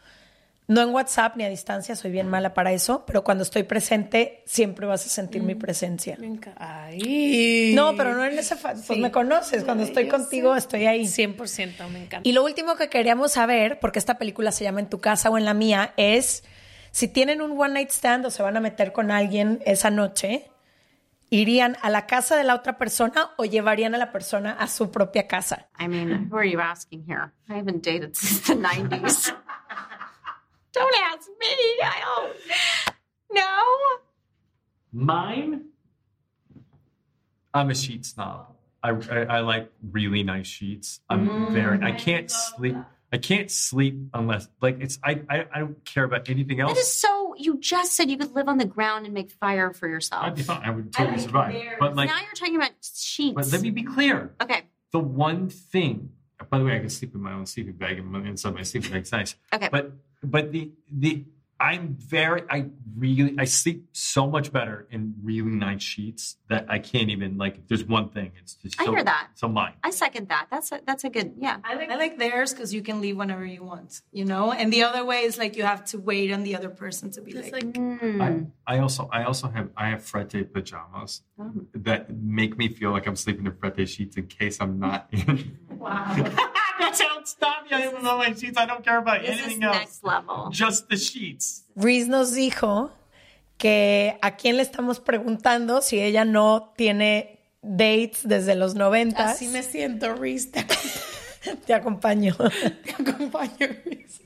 no 0.74 0.82
en 0.82 0.90
WhatsApp 0.90 1.36
ni 1.36 1.44
a 1.44 1.50
distancia, 1.50 1.96
soy 1.96 2.12
bien 2.12 2.28
mala 2.30 2.54
para 2.54 2.72
eso, 2.72 3.04
pero 3.06 3.24
cuando 3.24 3.44
estoy 3.44 3.64
presente 3.64 4.42
siempre 4.46 4.86
vas 4.88 5.06
a 5.06 5.10
sentir 5.10 5.42
mi 5.44 5.54
presencia. 5.56 6.16
Me 6.20 6.28
encanta. 6.28 6.56
Ay. 6.86 7.74
No, 7.76 7.96
pero 7.98 8.14
no 8.16 8.24
en 8.24 8.40
ese... 8.40 8.56
fa- 8.56 8.74
Pues 8.88 8.98
me 9.00 9.12
conoces, 9.12 9.64
cuando 9.66 9.84
estoy 9.84 10.08
contigo 10.08 10.56
estoy 10.56 10.86
ahí. 10.86 11.04
100% 11.04 11.90
me 11.90 12.04
encanta. 12.04 12.22
Y 12.24 12.32
lo 12.32 12.44
último 12.46 12.76
que 12.76 12.90
queríamos 12.90 13.34
saber, 13.34 13.80
porque 13.80 14.00
esta 14.00 14.18
película 14.18 14.52
se 14.54 14.64
llama 14.64 14.80
En 14.80 14.90
tu 14.90 15.00
casa 15.02 15.30
o 15.30 15.38
en 15.38 15.44
la 15.46 15.54
mía, 15.54 15.94
es 15.98 16.44
si 16.92 17.08
tienen 17.08 17.42
un 17.42 17.60
one 17.60 17.74
night 17.74 17.90
stand 17.90 18.26
o 18.26 18.32
se 18.32 18.42
van 18.42 18.56
a 18.56 18.60
meter 18.62 18.92
con 18.94 19.12
alguien 19.12 19.62
esa 19.66 19.90
noche, 19.90 20.50
¿irían 21.30 21.78
a 21.82 21.90
la 21.90 22.06
casa 22.06 22.36
de 22.36 22.44
la 22.44 22.56
otra 22.56 22.78
persona 22.78 23.32
o 23.38 23.46
llevarían 23.46 23.96
a 23.96 23.98
la 23.98 24.12
persona 24.12 24.52
a 24.54 24.68
su 24.68 24.92
propia 24.92 25.28
casa? 25.28 25.68
I 25.80 25.88
mean, 25.88 26.30
who 26.32 26.38
are 26.38 26.50
you 26.50 26.60
asking 26.60 27.04
here? 27.08 27.32
I 27.50 27.54
haven't 27.60 27.84
dated 27.86 28.16
since 28.16 28.42
the 28.54 28.56
90s. 28.60 29.34
don't 30.74 30.96
ask 31.06 31.28
me. 31.40 31.48
I 31.84 32.02
don't. 32.06 32.96
No. 33.34 33.62
Mine? 34.94 35.66
I'm 37.54 37.70
a 37.70 37.76
sheet 37.76 38.06
snob. 38.06 38.56
I, 38.84 38.90
I, 38.90 39.20
I 39.24 39.40
like 39.42 39.72
really 39.92 40.24
nice 40.24 40.48
sheets. 40.48 41.02
I'm 41.10 41.28
mm. 41.28 41.52
very. 41.52 41.82
I 41.84 41.92
can't 41.92 42.32
sleep. 42.32 42.76
I 43.14 43.18
can't 43.18 43.52
sleep 43.52 43.98
unless 44.14 44.48
like 44.62 44.78
it's. 44.80 44.98
I 45.04 45.22
I, 45.30 45.46
I 45.54 45.60
don't 45.60 45.84
care 45.86 46.04
about 46.04 46.30
anything 46.30 46.58
That 46.58 46.70
else. 46.70 46.80
is 46.80 46.94
so. 46.94 47.36
You 47.38 47.60
just 47.60 47.96
said 47.96 48.10
you 48.10 48.18
could 48.18 48.34
live 48.34 48.48
on 48.48 48.58
the 48.58 48.66
ground 48.66 49.06
and 49.06 49.14
make 49.14 49.32
fire 49.32 49.74
for 49.74 49.88
yourself. 49.88 50.24
I'd 50.24 50.36
be 50.36 50.44
fine. 50.44 50.62
I 50.64 50.72
would 50.72 50.94
totally 50.94 51.20
survive. 51.20 51.56
But 51.80 51.96
like, 51.96 52.10
now 52.10 52.20
you're 52.20 52.34
talking 52.34 52.56
about 52.56 52.72
sheets. 52.82 53.36
but 53.36 53.52
let 53.52 53.62
me 53.62 53.70
be 53.70 53.84
clear. 53.84 54.34
okay. 54.42 54.64
The 54.92 55.00
one 55.00 55.50
thing. 55.50 56.12
Uh, 56.42 56.46
by 56.50 56.58
the 56.60 56.66
way, 56.66 56.76
I 56.76 56.80
can 56.80 56.90
sleep 56.90 57.14
in 57.16 57.22
my 57.22 57.34
own 57.34 57.46
sleeping 57.46 57.74
bag 57.74 58.00
and 58.00 58.28
inside 58.28 58.56
my 58.56 58.64
sleeping 58.64 58.92
bag. 58.92 59.02
It's 59.02 59.12
nice. 59.12 59.36
Okay. 59.54 59.70
But 59.72 59.92
but 60.24 60.52
the 60.52 60.72
the 60.92 61.26
I'm 61.62 61.96
very 62.00 62.42
I 62.50 62.66
really 62.98 63.36
I 63.38 63.46
sleep 63.46 63.90
so 63.92 64.28
much 64.28 64.52
better 64.52 64.88
in 64.90 65.14
really 65.22 65.52
nice 65.52 65.84
sheets 65.84 66.38
that 66.50 66.66
I 66.68 66.80
can't 66.80 67.12
even 67.12 67.38
like. 67.38 67.58
If 67.60 67.68
there's 67.68 67.84
one 67.84 68.10
thing, 68.10 68.32
it's 68.40 68.56
just 68.56 68.82
I 68.82 68.86
hear 68.86 69.04
that. 69.04 69.28
So 69.36 69.48
mine. 69.48 69.74
I 69.84 69.92
second 69.92 70.30
that. 70.30 70.48
That's 70.50 70.72
a, 70.72 70.82
that's 70.88 71.04
a 71.04 71.10
good. 71.12 71.36
Yeah. 71.38 71.58
I 71.64 71.76
like, 71.76 71.92
I 71.92 71.96
like 71.98 72.18
theirs 72.18 72.52
because 72.52 72.74
you 72.74 72.82
can 72.82 73.00
leave 73.00 73.16
whenever 73.16 73.46
you 73.46 73.64
want, 73.64 74.02
you 74.12 74.26
know? 74.26 74.52
And 74.52 74.74
the 74.74 74.84
other 74.84 75.06
way 75.06 75.22
is 75.22 75.38
like 75.38 75.56
you 75.56 75.62
have 75.62 75.86
to 75.86 76.00
wait 76.00 76.32
on 76.32 76.42
the 76.42 76.56
other 76.56 76.70
person 76.70 77.12
to 77.12 77.22
be 77.22 77.34
like, 77.34 77.76
hmm. 77.78 78.20
I, 78.20 78.42
I 78.66 78.80
also 78.80 79.08
I 79.12 79.26
also 79.26 79.48
have 79.48 79.70
I 79.78 79.90
have 79.90 80.02
frette 80.02 80.52
pajamas 80.52 81.22
oh. 81.38 81.52
that 81.76 82.12
make 82.12 82.58
me 82.58 82.70
feel 82.70 82.90
like 82.90 83.06
I'm 83.06 83.16
sleeping 83.16 83.46
in 83.46 83.52
frette 83.52 83.88
sheets 83.88 84.18
in 84.18 84.26
case 84.26 84.58
I'm 84.60 84.80
not 84.80 85.10
in. 85.12 85.60
Wow. 85.82 86.14
That's 86.80 87.02
how 87.02 87.20
it 87.20 87.28
stopped. 87.28 87.72
I 87.74 87.82
don't 87.82 88.04
know 88.04 88.18
my 88.18 88.34
sheets. 88.34 88.58
I 88.58 88.66
don't 88.66 88.84
care 88.84 89.00
about 89.00 89.22
This 89.22 89.36
is 89.40 89.46
anything 89.46 89.64
else. 89.64 89.78
next 89.78 90.04
level. 90.04 90.50
Just 90.52 90.88
the 90.90 90.98
sheets. 90.98 91.64
Reese 91.76 92.08
nos 92.08 92.34
dijo 92.34 92.92
que 93.58 94.18
a 94.22 94.36
quién 94.36 94.58
le 94.58 94.64
estamos 94.64 95.00
preguntando 95.00 95.82
si 95.82 96.00
ella 96.02 96.24
no 96.26 96.74
tiene 96.78 97.40
dates 97.62 98.22
desde 98.28 98.56
los 98.56 98.76
noventas. 98.76 99.32
Así 99.32 99.48
me 99.48 99.64
siento, 99.64 100.14
Reese. 100.16 100.52
Te 100.52 100.66
Te 101.66 101.74
acompaño. 101.74 102.36
te 102.84 102.92
acompaño, 102.92 103.68
Reese. 103.86 104.22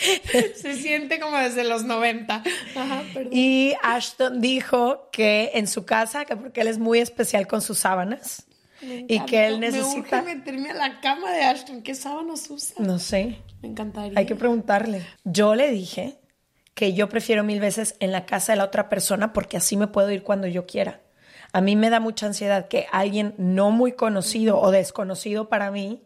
Se 0.56 0.76
siente 0.76 1.20
como 1.20 1.36
desde 1.36 1.64
los 1.64 1.84
90. 1.84 2.42
Ajá. 2.76 3.02
Y 3.30 3.74
Ashton 3.82 4.40
dijo 4.40 5.08
que 5.10 5.50
en 5.54 5.66
su 5.66 5.84
casa, 5.84 6.24
que 6.24 6.36
porque 6.36 6.60
él 6.62 6.68
es 6.68 6.78
muy 6.78 7.00
especial 7.00 7.46
con 7.46 7.60
sus 7.60 7.78
sábanas 7.78 8.46
y 8.82 9.20
que 9.20 9.46
él 9.46 9.58
Me 9.58 9.70
necesita, 9.70 10.20
urge 10.20 10.34
meterme 10.34 10.70
a 10.70 10.74
la 10.74 11.00
cama 11.00 11.30
de 11.32 11.42
Ashton. 11.42 11.82
¿Qué 11.82 11.94
sábanas 11.94 12.48
usa? 12.50 12.76
no 12.78 12.98
sé, 12.98 13.38
Me 13.62 13.68
encantaría. 13.68 14.18
Hay 14.18 14.26
que 14.26 14.36
preguntarle. 14.36 15.06
Yo 15.24 15.54
le 15.54 15.70
dije 15.70 16.18
que 16.74 16.94
yo 16.94 17.08
prefiero 17.08 17.44
mil 17.44 17.60
veces 17.60 17.96
en 18.00 18.12
la 18.12 18.24
casa 18.26 18.52
de 18.52 18.58
la 18.58 18.64
otra 18.64 18.88
persona 18.88 19.32
porque 19.32 19.56
así 19.56 19.76
me 19.76 19.86
puedo 19.86 20.10
ir 20.10 20.22
cuando 20.22 20.46
yo 20.46 20.66
quiera. 20.66 21.00
A 21.52 21.60
mí 21.60 21.76
me 21.76 21.90
da 21.90 22.00
mucha 22.00 22.26
ansiedad 22.26 22.68
que 22.68 22.86
alguien 22.92 23.34
no 23.36 23.70
muy 23.70 23.92
conocido 23.92 24.60
o 24.60 24.70
desconocido 24.70 25.48
para 25.48 25.70
mí 25.70 26.02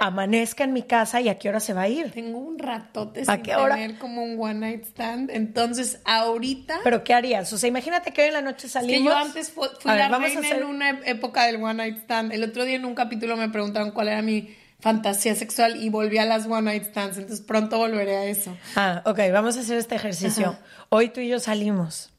amanezca 0.00 0.64
en 0.64 0.72
mi 0.72 0.82
casa 0.82 1.20
y 1.20 1.28
a 1.28 1.38
qué 1.38 1.48
hora 1.48 1.60
se 1.60 1.72
va 1.72 1.82
a 1.82 1.88
ir. 1.88 2.10
Tengo 2.12 2.38
un 2.38 2.58
ratote 2.58 3.22
¿A 3.26 3.34
sin 3.34 3.42
qué 3.42 3.56
hora? 3.56 3.74
tener 3.76 3.98
como 3.98 4.22
un 4.22 4.40
one 4.40 4.54
night 4.54 4.84
stand. 4.84 5.30
Entonces, 5.30 6.00
ahorita. 6.04 6.80
Pero 6.84 7.02
¿qué 7.04 7.14
harías? 7.14 7.52
O 7.52 7.58
sea, 7.58 7.68
imagínate 7.68 8.12
que 8.12 8.22
hoy 8.22 8.28
en 8.28 8.34
la 8.34 8.42
noche 8.42 8.66
Es 8.66 8.72
salimos. 8.74 8.98
que 8.98 9.04
yo 9.04 9.16
antes 9.16 9.50
fu- 9.50 9.62
fui 9.80 9.90
A 9.90 9.94
ver, 9.94 10.10
la 10.10 10.16
a 10.16 10.20
reina 10.20 10.40
hacer- 10.40 10.58
en 10.58 10.64
una 10.64 10.90
época 11.06 11.46
del 11.46 11.56
one 11.62 11.74
night 11.74 11.98
stand. 12.02 12.32
El 12.32 12.42
otro 12.44 12.64
día 12.64 12.76
en 12.76 12.84
un 12.84 12.94
capítulo 12.94 13.36
me 13.36 13.48
preguntaron 13.48 13.90
cuál 13.92 14.08
era 14.08 14.22
mi 14.22 14.54
fantasía 14.80 15.34
sexual 15.34 15.82
y 15.82 15.88
volví 15.88 16.18
a 16.18 16.26
las 16.26 16.46
one 16.46 16.62
night 16.62 16.84
stands. 16.84 17.16
Entonces 17.16 17.44
pronto 17.44 17.78
volveré 17.78 18.16
a 18.16 18.24
eso. 18.26 18.56
Ah, 18.76 19.02
ok, 19.06 19.18
vamos 19.32 19.56
a 19.56 19.60
hacer 19.60 19.78
este 19.78 19.94
ejercicio. 19.94 20.56
Hoy 20.90 21.08
tú 21.08 21.20
y 21.20 21.28
yo 21.28 21.38
salimos. 21.40 22.10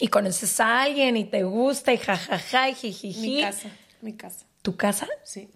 Y 0.00 0.08
conoces 0.08 0.58
a 0.58 0.82
alguien 0.82 1.16
y 1.16 1.24
te 1.24 1.44
gusta 1.44 1.92
y 1.92 1.98
jajaja 1.98 2.68
y 2.70 2.74
jijiji. 2.74 3.20
Mi 3.36 3.40
casa, 3.40 3.68
mi 4.02 4.16
casa, 4.16 4.44
¿Tu 4.62 4.76
casa? 4.76 5.06
sí. 5.22 5.48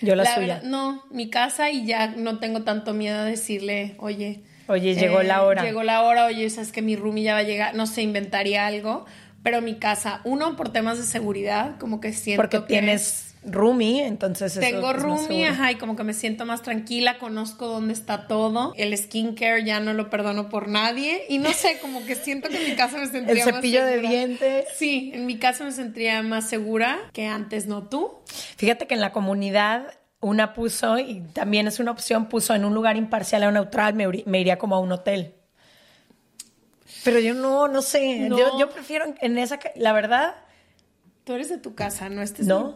Yo 0.00 0.14
la, 0.16 0.24
La 0.24 0.34
suya. 0.34 0.46
verdad, 0.54 0.62
no, 0.64 1.04
mi 1.10 1.30
casa 1.30 1.70
y 1.70 1.86
ya 1.86 2.08
no 2.08 2.38
tengo 2.38 2.62
tanto 2.62 2.92
miedo 2.94 3.18
a 3.20 3.24
decirle, 3.24 3.94
oye. 3.98 4.42
Oye, 4.66 4.94
llegó 4.94 5.22
la 5.22 5.42
hora. 5.42 5.62
Llegó 5.62 5.82
la 5.82 6.02
hora, 6.02 6.24
oye, 6.26 6.48
sabes 6.50 6.72
que 6.72 6.80
mi 6.82 6.96
roomie 6.96 7.24
ya 7.24 7.34
va 7.34 7.40
a 7.40 7.44
llegar, 7.44 7.74
no 7.74 7.86
sé, 7.86 8.02
inventaría 8.02 8.66
algo. 8.66 9.04
Pero 9.42 9.60
mi 9.60 9.74
casa, 9.74 10.22
uno, 10.24 10.56
por 10.56 10.70
temas 10.72 10.96
de 10.96 11.04
seguridad, 11.04 11.76
como 11.78 12.00
que 12.00 12.14
siento 12.14 12.40
Porque 12.42 12.60
que 12.60 12.64
tienes 12.64 13.33
roomie, 13.46 14.06
entonces 14.06 14.52
eso 14.52 14.60
Tengo 14.60 14.90
es 14.90 14.96
más 14.96 15.02
roomie, 15.02 15.46
ajá, 15.48 15.72
y 15.72 15.76
como 15.76 15.96
que 15.96 16.04
me 16.04 16.14
siento 16.14 16.46
más 16.46 16.62
tranquila, 16.62 17.18
conozco 17.18 17.66
dónde 17.68 17.92
está 17.92 18.26
todo. 18.26 18.72
El 18.76 18.96
skincare 18.96 19.64
ya 19.64 19.80
no 19.80 19.92
lo 19.92 20.10
perdono 20.10 20.48
por 20.48 20.68
nadie. 20.68 21.24
Y 21.28 21.38
no 21.38 21.52
sé, 21.52 21.78
como 21.80 22.04
que 22.06 22.14
siento 22.14 22.48
que 22.48 22.56
en 22.62 22.70
mi 22.70 22.76
casa 22.76 22.96
me 22.96 23.04
El 23.04 23.10
sentiría 23.10 23.44
más 23.46 23.54
cepillo 23.56 23.84
de 23.84 23.92
segura. 23.94 24.10
dientes. 24.10 24.64
Sí, 24.76 25.10
en 25.14 25.26
mi 25.26 25.38
casa 25.38 25.64
me 25.64 25.72
sentiría 25.72 26.22
más 26.22 26.48
segura 26.48 26.98
que 27.12 27.26
antes, 27.26 27.66
¿no 27.66 27.84
tú? 27.88 28.12
Fíjate 28.56 28.86
que 28.86 28.94
en 28.94 29.00
la 29.00 29.12
comunidad 29.12 29.94
una 30.20 30.54
puso, 30.54 30.98
y 30.98 31.20
también 31.32 31.66
es 31.68 31.78
una 31.80 31.90
opción, 31.90 32.28
puso 32.28 32.54
en 32.54 32.64
un 32.64 32.74
lugar 32.74 32.96
imparcial 32.96 33.44
o 33.44 33.50
neutral, 33.50 33.94
me, 33.94 34.40
iría 34.40 34.56
como 34.58 34.74
a 34.74 34.80
un 34.80 34.90
hotel. 34.92 35.34
Pero 37.04 37.18
yo 37.20 37.34
no, 37.34 37.68
no 37.68 37.82
sé. 37.82 38.28
No. 38.28 38.38
Yo, 38.38 38.58
yo 38.58 38.70
prefiero 38.70 39.04
en- 39.20 39.36
esa, 39.36 39.58
la 39.76 39.92
verdad, 39.92 40.34
Tú 41.24 41.32
eres 41.32 41.48
de 41.48 41.56
tu 41.56 41.74
casa, 41.74 42.10
no 42.10 42.20
estés 42.20 42.46
no, 42.46 42.74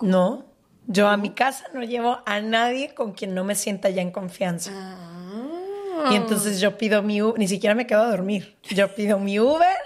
no. 0.00 0.46
Yo 0.86 1.08
a 1.08 1.16
mi 1.16 1.30
casa 1.30 1.66
no 1.74 1.82
llevo 1.82 2.18
a 2.24 2.40
nadie 2.40 2.94
con 2.94 3.12
quien 3.12 3.34
no 3.34 3.44
me 3.44 3.54
sienta 3.54 3.90
ya 3.90 4.00
en 4.00 4.10
confianza. 4.10 4.70
Ah. 4.74 6.10
Y 6.10 6.16
entonces 6.16 6.60
yo 6.60 6.78
pido 6.78 7.02
mi 7.02 7.20
Uber, 7.20 7.38
ni 7.38 7.48
siquiera 7.48 7.74
me 7.74 7.86
quedo 7.86 8.02
a 8.02 8.10
dormir. 8.10 8.56
Yo 8.70 8.94
pido 8.94 9.18
mi 9.18 9.38
Uber. 9.38 9.76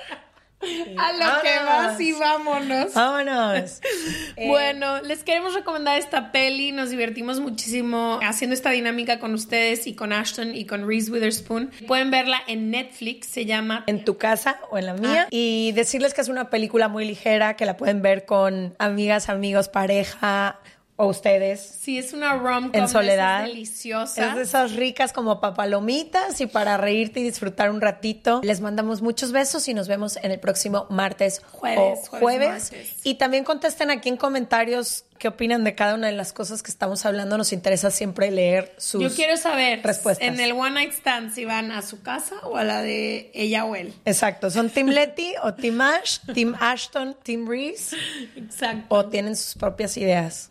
A 0.98 1.12
lo 1.12 1.42
que 1.42 1.58
vas 1.64 2.00
y 2.00 2.12
vámonos. 2.12 2.94
Vámonos. 2.94 3.80
Bueno, 4.46 5.00
les 5.02 5.22
queremos 5.24 5.54
recomendar 5.54 5.98
esta 5.98 6.32
peli. 6.32 6.72
Nos 6.72 6.90
divertimos 6.90 7.38
muchísimo 7.40 8.18
haciendo 8.22 8.54
esta 8.54 8.70
dinámica 8.70 9.18
con 9.18 9.34
ustedes 9.34 9.86
y 9.86 9.94
con 9.94 10.12
Ashton 10.12 10.54
y 10.54 10.64
con 10.64 10.86
Reese 10.88 11.10
Witherspoon. 11.12 11.70
Pueden 11.86 12.10
verla 12.10 12.38
en 12.46 12.70
Netflix. 12.70 13.26
Se 13.28 13.44
llama 13.44 13.84
en 13.86 14.04
tu 14.04 14.16
casa 14.18 14.58
o 14.70 14.78
en 14.78 14.86
la 14.86 14.94
mía 14.94 15.22
Ah. 15.24 15.28
y 15.30 15.72
decirles 15.72 16.14
que 16.14 16.22
es 16.22 16.28
una 16.28 16.48
película 16.50 16.88
muy 16.88 17.04
ligera 17.04 17.54
que 17.56 17.66
la 17.66 17.76
pueden 17.76 18.02
ver 18.02 18.24
con 18.24 18.74
amigas, 18.78 19.28
amigos, 19.28 19.68
pareja 19.68 20.58
o 20.96 21.06
ustedes 21.06 21.60
Sí, 21.80 21.98
es 21.98 22.12
una 22.12 22.34
rom-com. 22.36 22.80
en 22.80 22.88
soledad. 22.88 23.40
esas 23.40 23.48
deliciosas. 23.48 24.18
Es 24.28 24.34
de 24.36 24.42
esas 24.42 24.72
ricas 24.76 25.12
como 25.12 25.40
papalomitas 25.40 26.40
y 26.40 26.46
para 26.46 26.76
reírte 26.76 27.20
y 27.20 27.22
disfrutar 27.24 27.70
un 27.70 27.80
ratito. 27.80 28.40
Les 28.44 28.60
mandamos 28.60 29.02
muchos 29.02 29.32
besos 29.32 29.66
y 29.68 29.74
nos 29.74 29.88
vemos 29.88 30.16
en 30.16 30.30
el 30.30 30.38
próximo 30.40 30.86
martes 30.90 31.40
Jueves, 31.50 32.00
o 32.12 32.18
jueves. 32.18 32.72
Y 33.04 33.14
también 33.14 33.44
contesten 33.44 33.90
aquí 33.90 34.08
en 34.10 34.16
comentarios 34.16 35.04
qué 35.18 35.28
opinan 35.28 35.62
de 35.62 35.74
cada 35.76 35.94
una 35.94 36.08
de 36.08 36.12
las 36.14 36.32
cosas 36.32 36.62
que 36.62 36.70
estamos 36.70 37.06
hablando. 37.06 37.38
Nos 37.38 37.52
interesa 37.52 37.90
siempre 37.90 38.30
leer 38.30 38.74
sus 38.76 39.00
Yo 39.02 39.10
quiero 39.14 39.36
saber 39.36 39.80
respuestas. 39.82 40.26
en 40.26 40.40
el 40.40 40.52
One 40.52 40.72
Night 40.72 40.92
Stand 40.92 41.32
si 41.34 41.44
van 41.44 41.70
a 41.72 41.82
su 41.82 42.02
casa 42.02 42.34
o 42.44 42.56
a 42.56 42.64
la 42.64 42.82
de 42.82 43.30
ella 43.34 43.64
o 43.64 43.74
él. 43.76 43.94
Exacto, 44.04 44.50
¿son 44.50 44.68
Team 44.68 44.88
Letty 44.88 45.34
o 45.42 45.54
Team 45.54 45.80
Ash, 45.80 46.18
Team 46.34 46.54
Ashton, 46.60 47.16
Team 47.22 47.48
Reese? 47.48 47.96
Exacto. 48.36 48.84
o 48.88 49.06
tienen 49.06 49.36
sus 49.36 49.54
propias 49.54 49.96
ideas. 49.96 50.50